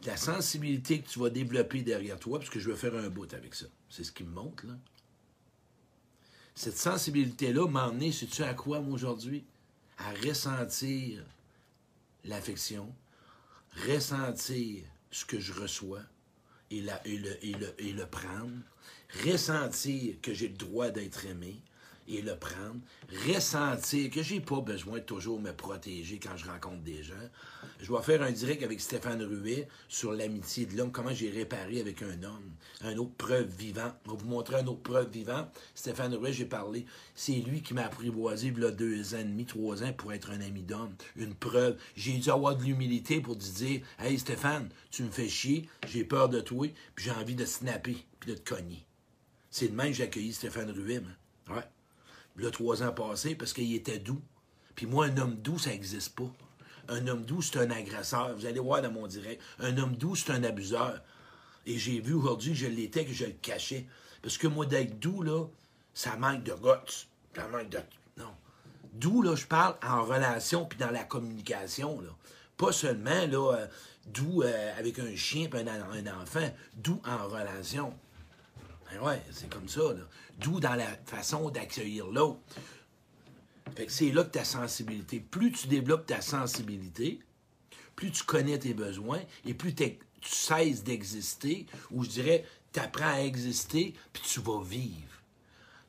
La 0.05 0.17
sensibilité 0.17 0.99
que 1.01 1.07
tu 1.07 1.19
vas 1.19 1.29
développer 1.29 1.83
derrière 1.83 2.19
toi, 2.19 2.39
parce 2.39 2.49
que 2.49 2.59
je 2.59 2.71
veux 2.71 2.75
faire 2.75 2.95
un 2.95 3.09
bout 3.09 3.31
avec 3.35 3.53
ça. 3.53 3.67
C'est 3.87 4.03
ce 4.03 4.11
qui 4.11 4.23
me 4.23 4.31
montre, 4.31 4.65
là. 4.65 4.73
Cette 6.55 6.77
sensibilité-là 6.77 7.67
m'a 7.67 7.87
emmené, 7.87 8.11
sais-tu 8.11 8.43
à 8.43 8.53
quoi, 8.53 8.79
moi, 8.79 8.93
aujourd'hui? 8.93 9.43
À 9.97 10.11
ressentir 10.27 11.23
l'affection, 12.25 12.93
ressentir 13.87 14.83
ce 15.11 15.25
que 15.25 15.39
je 15.39 15.53
reçois 15.53 16.01
et, 16.71 16.77
et, 17.05 17.17
le, 17.17 17.45
et, 17.45 17.53
le, 17.53 17.75
et 17.79 17.93
le 17.93 18.05
prendre, 18.05 18.51
ressentir 19.25 20.15
que 20.21 20.33
j'ai 20.33 20.47
le 20.47 20.55
droit 20.55 20.89
d'être 20.89 21.25
aimé, 21.25 21.55
et 22.07 22.21
le 22.21 22.35
prendre, 22.35 22.79
ressentir 23.27 24.09
que 24.09 24.21
j'ai 24.21 24.39
pas 24.39 24.61
besoin 24.61 24.99
de 24.99 25.03
toujours 25.03 25.39
me 25.39 25.51
protéger 25.51 26.19
quand 26.19 26.35
je 26.35 26.45
rencontre 26.45 26.81
des 26.83 27.03
gens. 27.03 27.13
Je 27.79 27.91
vais 27.91 28.01
faire 28.01 28.21
un 28.21 28.31
direct 28.31 28.63
avec 28.63 28.81
Stéphane 28.81 29.23
Ruet 29.23 29.67
sur 29.87 30.13
l'amitié 30.13 30.65
de 30.65 30.77
l'homme, 30.77 30.91
comment 30.91 31.13
j'ai 31.13 31.29
réparé 31.29 31.79
avec 31.79 32.01
un 32.01 32.23
homme, 32.23 32.51
un 32.81 32.97
autre 32.97 33.15
preuve 33.17 33.47
vivant. 33.57 33.91
On 34.05 34.11
va 34.11 34.17
vous 34.17 34.27
montrer 34.27 34.57
un 34.57 34.67
autre 34.67 34.81
preuve 34.81 35.09
vivant. 35.09 35.49
Stéphane 35.75 36.13
Ruet, 36.13 36.33
j'ai 36.33 36.45
parlé, 36.45 36.85
c'est 37.15 37.33
lui 37.33 37.61
qui 37.61 37.73
m'a 37.73 37.85
apprivoisé 37.85 38.47
il 38.47 38.61
y 38.61 38.65
a 38.65 38.71
deux 38.71 39.15
ans 39.15 39.19
et 39.19 39.23
demi, 39.23 39.45
trois 39.45 39.83
ans 39.83 39.93
pour 39.93 40.13
être 40.13 40.31
un 40.31 40.41
ami 40.41 40.61
d'homme. 40.63 40.95
Une 41.15 41.35
preuve. 41.35 41.77
J'ai 41.95 42.17
dû 42.17 42.29
avoir 42.29 42.55
de 42.55 42.63
l'humilité 42.63 43.21
pour 43.21 43.37
te 43.37 43.45
dire, 43.45 43.81
hey 43.99 44.19
Stéphane, 44.19 44.69
tu 44.91 45.03
me 45.03 45.11
fais 45.11 45.29
chier, 45.29 45.67
j'ai 45.87 46.03
peur 46.03 46.29
de 46.29 46.41
toi, 46.41 46.67
puis 46.95 47.05
j'ai 47.05 47.11
envie 47.11 47.35
de 47.35 47.45
snapper, 47.45 47.97
puis 48.19 48.31
de 48.31 48.37
te 48.37 48.49
cogner. 48.49 48.85
C'est 49.49 49.69
de 49.69 49.75
même 49.75 49.87
que 49.87 49.93
j'ai 49.93 50.03
accueilli 50.03 50.33
Stéphane 50.33 50.71
Ruet, 50.71 51.01
Ouais 51.49 51.63
le 52.35 52.51
trois 52.51 52.83
ans 52.83 52.91
passés, 52.91 53.35
parce 53.35 53.53
qu'il 53.53 53.73
était 53.73 53.99
doux. 53.99 54.21
Puis 54.75 54.85
moi, 54.85 55.05
un 55.05 55.17
homme 55.17 55.35
doux, 55.35 55.59
ça 55.59 55.69
n'existe 55.69 56.15
pas. 56.15 56.31
Un 56.89 57.07
homme 57.07 57.23
doux, 57.23 57.41
c'est 57.41 57.57
un 57.59 57.69
agresseur. 57.71 58.35
Vous 58.35 58.45
allez 58.45 58.59
voir 58.59 58.81
dans 58.81 58.91
mon 58.91 59.07
direct. 59.07 59.41
Un 59.59 59.77
homme 59.77 59.95
doux, 59.95 60.15
c'est 60.15 60.31
un 60.31 60.43
abuseur. 60.43 61.01
Et 61.65 61.77
j'ai 61.77 62.01
vu 62.01 62.13
aujourd'hui 62.13 62.51
que 62.51 62.57
je 62.57 62.67
l'étais, 62.67 63.05
que 63.05 63.13
je 63.13 63.25
le 63.25 63.31
cachais. 63.31 63.85
Parce 64.21 64.37
que 64.37 64.47
moi, 64.47 64.65
d'être 64.65 64.99
doux, 64.99 65.21
là, 65.21 65.45
ça 65.93 66.17
manque 66.17 66.43
de 66.43 66.53
guts. 66.53 67.07
Ça 67.35 67.47
manque 67.47 67.69
de. 67.69 67.79
Non. 68.17 68.33
Doux, 68.93 69.21
là, 69.21 69.35
je 69.35 69.45
parle 69.45 69.75
en 69.83 70.03
relation 70.03 70.65
puis 70.65 70.77
dans 70.77 70.91
la 70.91 71.03
communication, 71.03 72.01
là. 72.01 72.09
Pas 72.57 72.71
seulement, 72.71 73.25
là, 73.27 73.55
euh, 73.55 73.67
doux 74.07 74.43
euh, 74.43 74.73
avec 74.77 74.99
un 74.99 75.15
chien 75.15 75.49
et 75.51 75.57
un, 75.57 75.67
un, 75.67 76.21
enfant. 76.21 76.47
Doux 76.75 77.01
en 77.05 77.27
relation. 77.27 77.93
Ben 78.93 79.05
ouais, 79.07 79.21
c'est 79.31 79.49
comme 79.49 79.67
ça. 79.67 79.81
D'où 80.39 80.59
dans 80.59 80.75
la 80.75 80.87
façon 81.05 81.49
d'accueillir 81.49 82.07
l'autre. 82.07 82.39
c'est 83.87 84.11
là 84.11 84.23
que 84.23 84.31
ta 84.31 84.43
sensibilité. 84.43 85.19
Plus 85.19 85.51
tu 85.51 85.67
développes 85.67 86.05
ta 86.05 86.21
sensibilité, 86.21 87.19
plus 87.95 88.11
tu 88.11 88.23
connais 88.23 88.59
tes 88.59 88.73
besoins 88.73 89.21
et 89.45 89.53
plus 89.53 89.73
tu 89.73 89.97
cesses 90.21 90.83
d'exister, 90.83 91.65
ou 91.91 92.03
je 92.03 92.09
dirais, 92.09 92.45
tu 92.71 92.79
apprends 92.79 93.13
à 93.13 93.21
exister, 93.21 93.93
puis 94.11 94.23
tu 94.23 94.39
vas 94.41 94.63
vivre. 94.63 95.21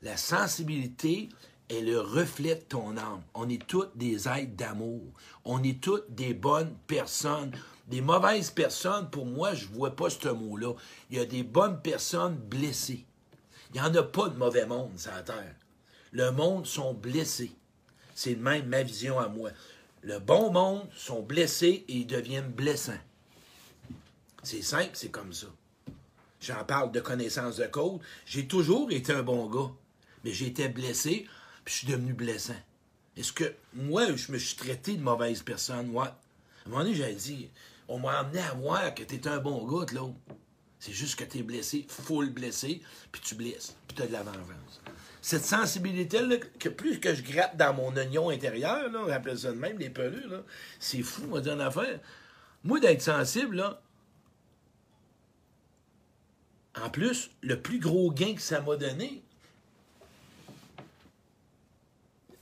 La 0.01 0.17
sensibilité 0.17 1.29
est 1.69 1.81
le 1.81 1.99
reflet 1.99 2.55
de 2.55 2.61
ton 2.61 2.97
âme. 2.97 3.23
On 3.33 3.49
est 3.49 3.65
toutes 3.65 3.95
des 3.97 4.27
êtres 4.27 4.55
d'amour. 4.55 5.01
On 5.43 5.63
est 5.63 5.81
toutes 5.81 6.13
des 6.13 6.33
bonnes 6.33 6.75
personnes. 6.87 7.51
Des 7.87 8.01
mauvaises 8.01 8.49
personnes, 8.49 9.09
pour 9.09 9.25
moi, 9.25 9.53
je 9.53 9.67
ne 9.67 9.73
vois 9.73 9.95
pas 9.95 10.09
ce 10.09 10.29
mot-là. 10.29 10.73
Il 11.09 11.17
y 11.17 11.19
a 11.19 11.25
des 11.25 11.43
bonnes 11.43 11.81
personnes 11.81 12.35
blessées. 12.35 13.05
Il 13.73 13.81
n'y 13.81 13.87
en 13.87 13.93
a 13.93 14.03
pas 14.03 14.29
de 14.29 14.37
mauvais 14.37 14.65
monde 14.65 14.97
sur 14.97 15.11
la 15.11 15.21
terre. 15.21 15.55
Le 16.11 16.31
monde 16.31 16.65
sont 16.65 16.93
blessés. 16.93 17.51
C'est 18.15 18.35
même 18.35 18.67
ma 18.67 18.83
vision 18.83 19.19
à 19.19 19.27
moi. 19.27 19.51
Le 20.01 20.19
bon 20.19 20.51
monde 20.51 20.87
sont 20.95 21.21
blessés 21.21 21.83
et 21.87 21.93
ils 21.93 22.07
deviennent 22.07 22.51
blessants. 22.51 22.93
C'est 24.43 24.61
simple, 24.61 24.91
c'est 24.93 25.09
comme 25.09 25.33
ça. 25.33 25.47
J'en 26.39 26.63
parle 26.63 26.91
de 26.91 26.99
connaissance 26.99 27.57
de 27.57 27.65
code. 27.65 27.99
J'ai 28.25 28.47
toujours 28.47 28.91
été 28.91 29.11
un 29.13 29.23
bon 29.23 29.47
gars, 29.47 29.71
mais 30.23 30.31
j'ai 30.31 30.47
été 30.47 30.69
blessé, 30.69 31.27
puis 31.63 31.73
je 31.73 31.79
suis 31.79 31.87
devenu 31.87 32.13
blessant. 32.13 32.55
Est-ce 33.17 33.33
que 33.33 33.53
moi, 33.73 34.15
je 34.15 34.31
me 34.31 34.37
suis 34.37 34.55
traité 34.55 34.95
de 34.95 35.01
mauvaise 35.01 35.41
personne? 35.41 35.87
Moi, 35.87 36.05
à 36.05 36.09
un 36.67 36.69
moment 36.69 36.83
donné, 36.83 36.95
j'avais 36.95 37.15
dit, 37.15 37.49
on 37.87 37.99
m'a 37.99 38.19
amené 38.19 38.39
à 38.39 38.53
voir 38.53 38.93
que 38.93 39.03
étais 39.03 39.27
un 39.27 39.39
bon 39.39 39.65
gars 39.65 39.85
l'autre. 39.93 40.15
C'est 40.79 40.93
juste 40.93 41.17
que 41.17 41.23
tu 41.23 41.39
es 41.39 41.43
blessé, 41.43 41.85
full 41.87 42.29
blessé, 42.29 42.81
puis 43.11 43.21
tu 43.21 43.35
blesses, 43.35 43.75
puis 43.87 43.95
tu 43.95 44.03
as 44.03 44.07
de 44.07 44.13
la 44.13 44.23
vengeance. 44.23 44.81
Cette 45.21 45.45
sensibilité-là, 45.45 46.37
que 46.59 46.69
plus 46.69 46.99
que 46.99 47.15
je 47.15 47.23
gratte 47.23 47.57
dans 47.57 47.73
mon 47.73 47.95
oignon 47.95 48.29
intérieur, 48.29 48.91
là, 48.91 48.99
on 49.03 49.09
appelle 49.09 49.39
ça 49.39 49.51
de 49.51 49.57
même, 49.57 49.79
les 49.79 49.89
pelures, 49.89 50.43
c'est 50.79 51.01
fou, 51.01 51.23
on 51.31 51.39
dire 51.39 51.53
une 51.53 51.61
affaire. 51.61 51.99
Moi, 52.63 52.79
d'être 52.79 53.01
sensible, 53.01 53.55
là, 53.55 53.81
en 56.79 56.89
plus, 56.89 57.31
le 57.41 57.59
plus 57.61 57.79
gros 57.79 58.11
gain 58.11 58.35
que 58.35 58.41
ça 58.41 58.61
m'a 58.61 58.75
donné, 58.75 59.23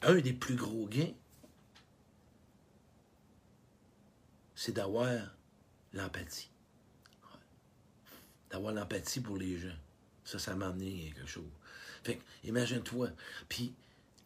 un 0.01 0.15
des 0.15 0.33
plus 0.33 0.55
gros 0.55 0.87
gains, 0.87 1.13
c'est 4.55 4.73
d'avoir 4.73 5.32
l'empathie 5.93 6.49
d'avoir 8.53 8.71
l'empathie 8.71 9.19
pour 9.19 9.37
les 9.37 9.57
gens. 9.57 9.75
Ça, 10.23 10.39
ça 10.39 10.55
m'a 10.55 10.67
amené 10.67 11.11
quelque 11.15 11.27
chose. 11.27 11.43
Fait 12.03 12.19
imagine-toi. 12.43 13.09
Puis, 13.49 13.73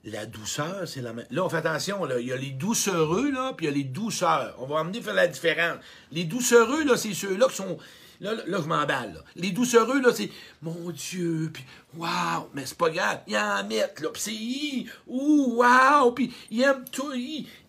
la 0.04 0.26
douceur, 0.26 0.88
c'est 0.88 1.02
la 1.02 1.14
même. 1.14 1.26
Là, 1.32 1.46
on 1.46 1.50
fait 1.50 1.58
attention, 1.58 2.04
là. 2.06 2.20
Il 2.20 2.28
y 2.28 2.34
a 2.34 2.38
les 2.38 2.52
doucereux, 2.52 3.32
là, 3.32 3.54
puis 3.54 3.66
il 3.66 3.70
y 3.70 3.72
a 3.72 3.76
les 3.76 3.84
douceurs. 3.84 4.56
On 4.60 4.66
va 4.66 4.80
amener 4.80 5.02
faire 5.02 5.14
la 5.14 5.28
différence. 5.28 5.78
Les 6.12 6.26
doucereux, 6.26 6.84
là, 6.84 6.98
c'est 6.98 7.14
ceux-là 7.14 7.48
qui 7.48 7.56
sont 7.56 7.78
Là, 8.20 8.34
là, 8.48 8.60
je 8.62 8.68
m'emballe. 8.68 9.24
Les 9.36 9.52
doucereux, 9.52 10.02
là, 10.02 10.12
c'est 10.14 10.32
mon 10.64 10.90
Dieu, 10.90 11.52
puis 11.54 11.64
waouh, 11.96 12.48
mais 12.54 12.66
c'est 12.66 12.78
pas 12.78 12.90
grave, 12.90 13.22
ils 13.28 13.38
en 13.38 13.64
mettent, 13.68 14.00
là, 14.00 14.10
puis 14.10 14.22
c'est 14.22 14.92
ouh, 15.08 15.58
waouh, 15.58 16.12
puis 16.14 16.34
ils 16.50 16.62
aiment 16.62 16.86
tout, 16.92 17.14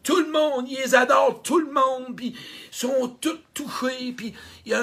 tout 0.02 0.16
le 0.16 0.32
monde, 0.32 0.66
ils 0.70 0.78
les 0.78 0.94
adorent, 0.94 1.42
tout 1.42 1.58
le 1.58 1.70
monde, 1.70 2.16
puis 2.16 2.28
ils 2.28 2.74
sont 2.74 3.16
tous 3.20 3.38
touchés, 3.52 4.12
puis 4.12 4.32
il 4.64 4.72
y, 4.72 4.74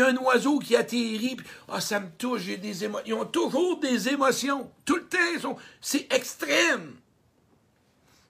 a 0.00 0.06
un 0.06 0.16
oiseau 0.16 0.58
qui 0.58 0.74
atterrit, 0.74 1.36
puis 1.36 1.46
ah, 1.68 1.82
ça 1.82 2.00
me 2.00 2.08
touche, 2.16 2.42
j'ai 2.42 2.56
des 2.56 2.84
émotions. 2.84 3.06
Ils 3.06 3.14
ont 3.14 3.26
toujours 3.26 3.78
des 3.78 4.08
émotions, 4.08 4.70
tout 4.86 4.96
le 4.96 5.04
temps, 5.04 5.58
c'est 5.82 6.10
extrême. 6.12 6.94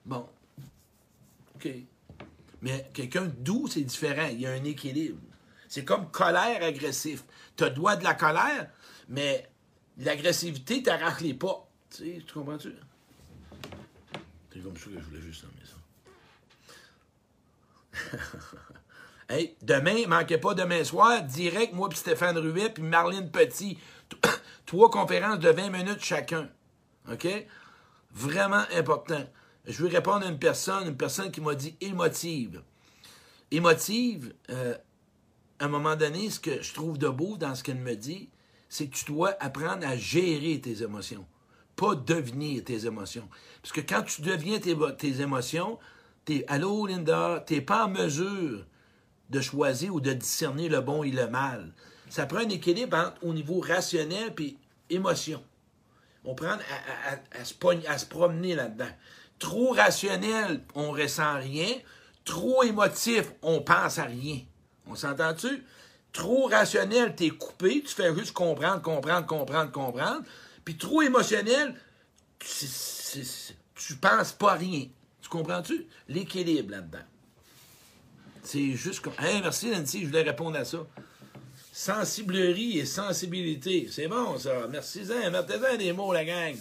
Bon, 0.04 0.26
OK. 1.54 1.68
Mais 2.62 2.90
quelqu'un 2.92 3.30
doux, 3.38 3.68
c'est 3.68 3.82
différent, 3.82 4.28
il 4.30 4.40
y 4.40 4.46
a 4.46 4.50
un 4.50 4.64
équilibre. 4.64 5.18
C'est 5.70 5.84
comme 5.84 6.10
colère 6.10 6.62
agressif. 6.64 7.22
Tu 7.56 7.62
as 7.62 7.70
droit 7.70 7.94
de 7.94 8.02
la 8.02 8.14
colère, 8.14 8.68
mais 9.08 9.48
l'agressivité 9.98 10.82
t'arrache 10.82 11.20
les 11.20 11.32
pas. 11.32 11.64
Tu, 11.90 11.96
sais, 11.96 12.24
tu 12.26 12.34
comprends-tu? 12.34 12.74
C'est 14.52 14.60
comme 14.60 14.76
ça 14.76 14.86
que 14.86 14.98
je 14.98 15.04
voulais 15.04 15.20
juste 15.20 15.44
nommer 15.44 15.62
ça. 15.64 15.76
hey, 19.28 19.54
demain, 19.62 20.08
manquez 20.08 20.38
pas 20.38 20.54
demain 20.54 20.82
soir, 20.82 21.22
direct, 21.22 21.72
moi 21.72 21.88
puis 21.88 21.98
Stéphane 21.98 22.36
Ruet 22.36 22.70
puis 22.70 22.82
Marlène 22.82 23.30
Petit. 23.30 23.78
Trois 24.66 24.90
conférences 24.90 25.38
de 25.38 25.50
20 25.50 25.70
minutes 25.70 26.02
chacun. 26.02 26.50
OK? 27.08 27.28
Vraiment 28.10 28.64
important. 28.74 29.24
Je 29.66 29.84
veux 29.84 29.88
répondre 29.88 30.26
à 30.26 30.28
une 30.28 30.40
personne, 30.40 30.88
une 30.88 30.96
personne 30.96 31.30
qui 31.30 31.40
m'a 31.40 31.54
dit 31.54 31.76
émotive. 31.80 32.60
Émotive, 33.52 34.34
euh, 34.50 34.76
à 35.60 35.66
un 35.66 35.68
moment 35.68 35.94
donné, 35.94 36.30
ce 36.30 36.40
que 36.40 36.62
je 36.62 36.72
trouve 36.72 36.98
de 36.98 37.08
beau 37.08 37.36
dans 37.36 37.54
ce 37.54 37.62
qu'elle 37.62 37.78
me 37.78 37.94
dit, 37.94 38.30
c'est 38.70 38.86
que 38.86 38.96
tu 38.96 39.04
dois 39.04 39.36
apprendre 39.40 39.86
à 39.86 39.94
gérer 39.94 40.58
tes 40.60 40.82
émotions, 40.82 41.26
pas 41.76 41.94
devenir 41.94 42.64
tes 42.64 42.86
émotions. 42.86 43.28
Parce 43.60 43.72
que 43.72 43.82
quand 43.82 44.02
tu 44.02 44.22
deviens 44.22 44.58
tes, 44.58 45.20
émotions, 45.20 45.78
t'es 46.24 46.44
Allô, 46.48 46.86
Linda, 46.86 47.44
t'es 47.46 47.60
pas 47.60 47.84
en 47.84 47.90
mesure 47.90 48.64
de 49.28 49.40
choisir 49.40 49.94
ou 49.94 50.00
de 50.00 50.14
discerner 50.14 50.68
le 50.68 50.80
bon 50.80 51.04
et 51.04 51.10
le 51.10 51.28
mal. 51.28 51.72
Ça 52.08 52.26
prend 52.26 52.38
un 52.38 52.48
équilibre 52.48 52.96
entre, 52.96 53.22
au 53.22 53.34
niveau 53.34 53.60
rationnel 53.60 54.32
et 54.38 54.56
émotion. 54.88 55.44
On 56.24 56.34
prend 56.34 56.56
à, 57.32 57.44
se, 57.44 58.06
promener 58.06 58.54
là-dedans. 58.54 58.90
Trop 59.38 59.72
rationnel, 59.72 60.62
on 60.74 60.90
ressent 60.92 61.38
rien. 61.38 61.68
Trop 62.24 62.62
émotif, 62.62 63.32
on 63.42 63.60
pense 63.60 63.98
à 63.98 64.04
rien. 64.04 64.40
On 64.90 64.96
s'entend-tu? 64.96 65.64
Trop 66.12 66.46
rationnel, 66.46 67.14
t'es 67.14 67.30
coupé, 67.30 67.82
tu 67.86 67.94
fais 67.94 68.12
juste 68.16 68.32
comprendre, 68.32 68.82
comprendre, 68.82 69.26
comprendre, 69.26 69.70
comprendre. 69.70 70.22
Puis 70.64 70.76
trop 70.76 71.02
émotionnel, 71.02 71.74
tu, 72.38 72.66
tu 73.74 73.94
penses 73.96 74.32
pas 74.32 74.52
à 74.52 74.56
rien. 74.56 74.86
Tu 75.22 75.28
comprends-tu? 75.28 75.86
L'équilibre 76.08 76.72
là-dedans. 76.72 76.98
C'est 78.42 78.72
juste 78.72 79.00
comme. 79.00 79.12
Hey, 79.18 79.40
merci 79.40 79.70
Nancy, 79.70 80.02
je 80.02 80.06
voulais 80.06 80.22
répondre 80.22 80.56
à 80.56 80.64
ça. 80.64 80.78
Sensiblerie 81.72 82.78
et 82.78 82.86
sensibilité. 82.86 83.88
C'est 83.90 84.08
bon, 84.08 84.36
ça. 84.38 84.66
Merci-en. 84.68 85.30
Mettez-en 85.30 85.76
des 85.76 85.92
mots, 85.92 86.12
la 86.12 86.24
gang. 86.24 86.56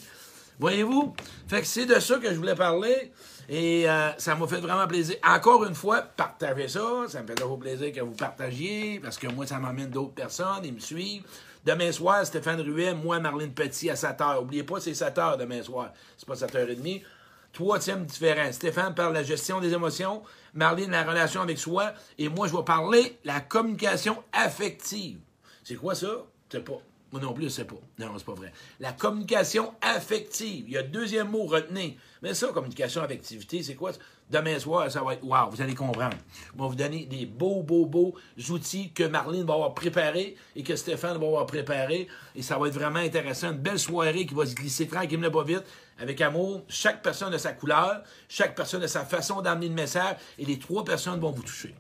Voyez-vous? 0.60 1.16
Fait 1.48 1.62
que 1.62 1.68
c'est 1.68 1.86
de 1.86 2.00
ça 2.00 2.18
que 2.18 2.30
je 2.30 2.36
voulais 2.36 2.56
parler. 2.56 3.12
Et 3.52 3.90
euh, 3.90 4.12
ça 4.20 4.36
m'a 4.36 4.46
fait 4.48 4.60
vraiment 4.60 4.88
plaisir. 4.88 5.16
Encore 5.28 5.66
une 5.66 5.74
fois, 5.74 6.02
partagez 6.02 6.68
ça. 6.68 7.06
Ça 7.08 7.24
me 7.24 7.28
fait 7.28 7.36
toujours 7.36 7.58
plaisir 7.58 7.92
que 7.92 8.02
vous 8.02 8.14
partagiez, 8.14 9.00
parce 9.00 9.18
que 9.18 9.28
moi, 9.28 9.48
ça 9.48 9.58
m'amène 9.58 9.90
d'autres 9.90 10.14
personnes. 10.14 10.64
Ils 10.64 10.74
me 10.74 10.80
suivent. 10.80 11.24
Demain 11.66 11.92
soir, 11.92 12.26
Stéphane 12.26 12.62
Ruet, 12.62 12.94
moi, 12.94 13.20
Marlène 13.20 13.54
Petit, 13.54 13.90
à 13.90 13.96
7 13.96 14.20
h. 14.20 14.36
N'oubliez 14.36 14.64
pas, 14.64 14.80
c'est 14.80 14.94
7 14.94 15.16
h 15.16 15.38
demain 15.38 15.64
soir. 15.64 15.92
C'est 16.16 16.28
pas 16.28 16.36
7h30. 16.36 17.02
Trois 17.52 17.80
thèmes 17.80 18.06
différents. 18.06 18.52
Stéphane 18.52 18.94
parle 18.94 19.14
de 19.14 19.18
la 19.18 19.24
gestion 19.24 19.60
des 19.60 19.74
émotions, 19.74 20.22
Marlene 20.54 20.92
la 20.92 21.04
relation 21.04 21.42
avec 21.42 21.58
soi, 21.58 21.94
et 22.18 22.30
moi 22.30 22.48
je 22.48 22.56
vais 22.56 22.64
parler 22.64 23.18
la 23.24 23.40
communication 23.40 24.24
affective. 24.32 25.20
C'est 25.64 25.76
quoi 25.76 25.96
ça? 25.96 26.26
C'est 26.52 26.64
pas. 26.64 26.80
Moi 27.12 27.22
non 27.22 27.34
plus, 27.34 27.46
je 27.46 27.50
sais 27.50 27.66
pas. 27.66 27.76
Non, 27.98 28.14
c'est 28.18 28.26
pas 28.26 28.34
vrai. 28.34 28.52
La 28.80 28.92
communication 28.92 29.74
affective. 29.82 30.66
Il 30.68 30.74
y 30.74 30.78
a 30.78 30.84
deuxième 30.84 31.30
mot, 31.30 31.46
retenez. 31.46 31.98
Mais 32.22 32.34
ça, 32.34 32.48
communication 32.50 33.02
affectivité, 33.02 33.64
c'est 33.64 33.76
quoi? 33.76 33.92
Demain 34.30 34.60
soir, 34.60 34.92
ça 34.92 35.02
va 35.02 35.14
être 35.14 35.24
wow, 35.24 35.50
vous 35.50 35.60
allez 35.60 35.74
comprendre. 35.74 36.16
Je 36.54 36.62
vais 36.62 36.68
vous 36.68 36.76
donner 36.76 37.06
des 37.06 37.26
beaux, 37.26 37.64
beaux, 37.64 37.88
beaux 37.88 38.14
outils 38.50 38.92
que 38.92 39.04
Marlene 39.04 39.44
va 39.44 39.56
avoir 39.56 39.74
préparés 39.74 40.36
et 40.56 40.62
que 40.62 40.76
Stéphane 40.76 41.18
va 41.18 41.26
avoir 41.26 41.46
préparés. 41.48 42.08
Et 42.36 42.44
ça 42.44 42.60
va 42.60 42.68
être 42.68 42.76
vraiment 42.76 43.00
intéressant. 43.00 43.52
Une 43.52 43.58
belle 43.58 43.80
soirée 43.80 44.28
qui 44.28 44.36
va 44.36 44.46
se 44.46 44.54
glisser 44.54 44.88
tranquillement 44.88 45.32
pas 45.32 45.44
vite, 45.44 45.64
avec 45.98 46.22
amour. 46.22 46.64
Chaque 46.68 47.02
personne 47.02 47.34
a 47.34 47.40
sa 47.40 47.54
couleur, 47.54 48.04
chaque 48.28 48.56
personne 48.56 48.84
a 48.84 48.88
sa 48.88 49.04
façon 49.04 49.42
d'amener 49.42 49.70
le 49.70 49.76
message 49.76 50.18
et 50.38 50.46
les 50.46 50.60
trois 50.60 50.86
personnes 50.86 51.20
vont 51.20 51.32
vous 51.32 51.44
toucher. 51.44 51.74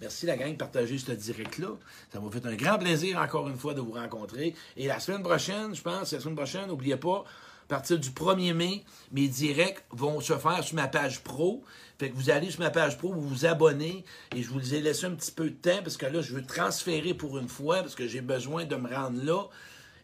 Merci 0.00 0.26
la 0.26 0.36
gang 0.36 0.52
de 0.52 0.56
partager 0.56 0.96
ce 0.98 1.12
direct-là. 1.12 1.70
Ça 2.12 2.20
m'a 2.20 2.30
fait 2.30 2.46
un 2.46 2.54
grand 2.54 2.78
plaisir 2.78 3.18
encore 3.18 3.48
une 3.48 3.56
fois 3.56 3.74
de 3.74 3.80
vous 3.80 3.92
rencontrer. 3.92 4.54
Et 4.76 4.86
la 4.86 5.00
semaine 5.00 5.22
prochaine, 5.22 5.74
je 5.74 5.82
pense, 5.82 6.12
la 6.12 6.20
semaine 6.20 6.36
prochaine, 6.36 6.68
n'oubliez 6.68 6.96
pas, 6.96 7.24
à 7.64 7.68
partir 7.68 7.98
du 7.98 8.10
1er 8.10 8.54
mai, 8.54 8.84
mes 9.12 9.28
directs 9.28 9.84
vont 9.90 10.20
se 10.20 10.36
faire 10.38 10.62
sur 10.62 10.76
ma 10.76 10.88
page 10.88 11.22
pro. 11.22 11.62
Fait 11.98 12.10
que 12.10 12.14
vous 12.14 12.30
allez 12.30 12.50
sur 12.50 12.60
ma 12.60 12.70
page 12.70 12.96
pro, 12.96 13.12
vous 13.12 13.28
vous 13.28 13.44
abonnez 13.44 14.04
et 14.34 14.42
je 14.42 14.48
vous 14.50 14.74
ai 14.74 14.80
laissé 14.80 15.06
un 15.06 15.14
petit 15.14 15.32
peu 15.32 15.50
de 15.50 15.56
temps 15.56 15.82
parce 15.82 15.96
que 15.96 16.06
là, 16.06 16.22
je 16.22 16.32
veux 16.32 16.44
transférer 16.44 17.12
pour 17.12 17.38
une 17.38 17.48
fois 17.48 17.80
parce 17.80 17.94
que 17.94 18.06
j'ai 18.06 18.20
besoin 18.20 18.64
de 18.64 18.76
me 18.76 18.88
rendre 18.88 19.22
là. 19.24 19.42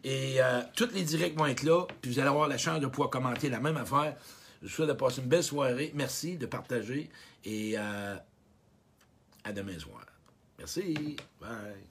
Et 0.03 0.35
euh, 0.39 0.61
tous 0.75 0.91
les 0.93 1.01
directs 1.01 1.35
vont 1.35 1.47
être 1.47 1.63
là, 1.63 1.87
puis 2.01 2.11
vous 2.11 2.19
allez 2.19 2.27
avoir 2.27 2.47
la 2.47 2.59
chance 2.59 2.79
de 2.79 2.85
pouvoir 2.85 3.09
commenter 3.09 3.49
la 3.49 3.59
même 3.59 3.77
affaire. 3.77 4.15
Je 4.61 4.67
vous 4.67 4.73
souhaite 4.73 4.89
de 4.89 4.93
passer 4.93 5.21
une 5.21 5.27
belle 5.27 5.43
soirée. 5.43 5.91
Merci 5.95 6.37
de 6.37 6.45
partager 6.45 7.09
et 7.43 7.73
euh, 7.77 8.15
à 9.45 9.53
demain 9.53 9.79
soir. 9.79 10.05
Merci. 10.57 11.15
Bye. 11.39 11.87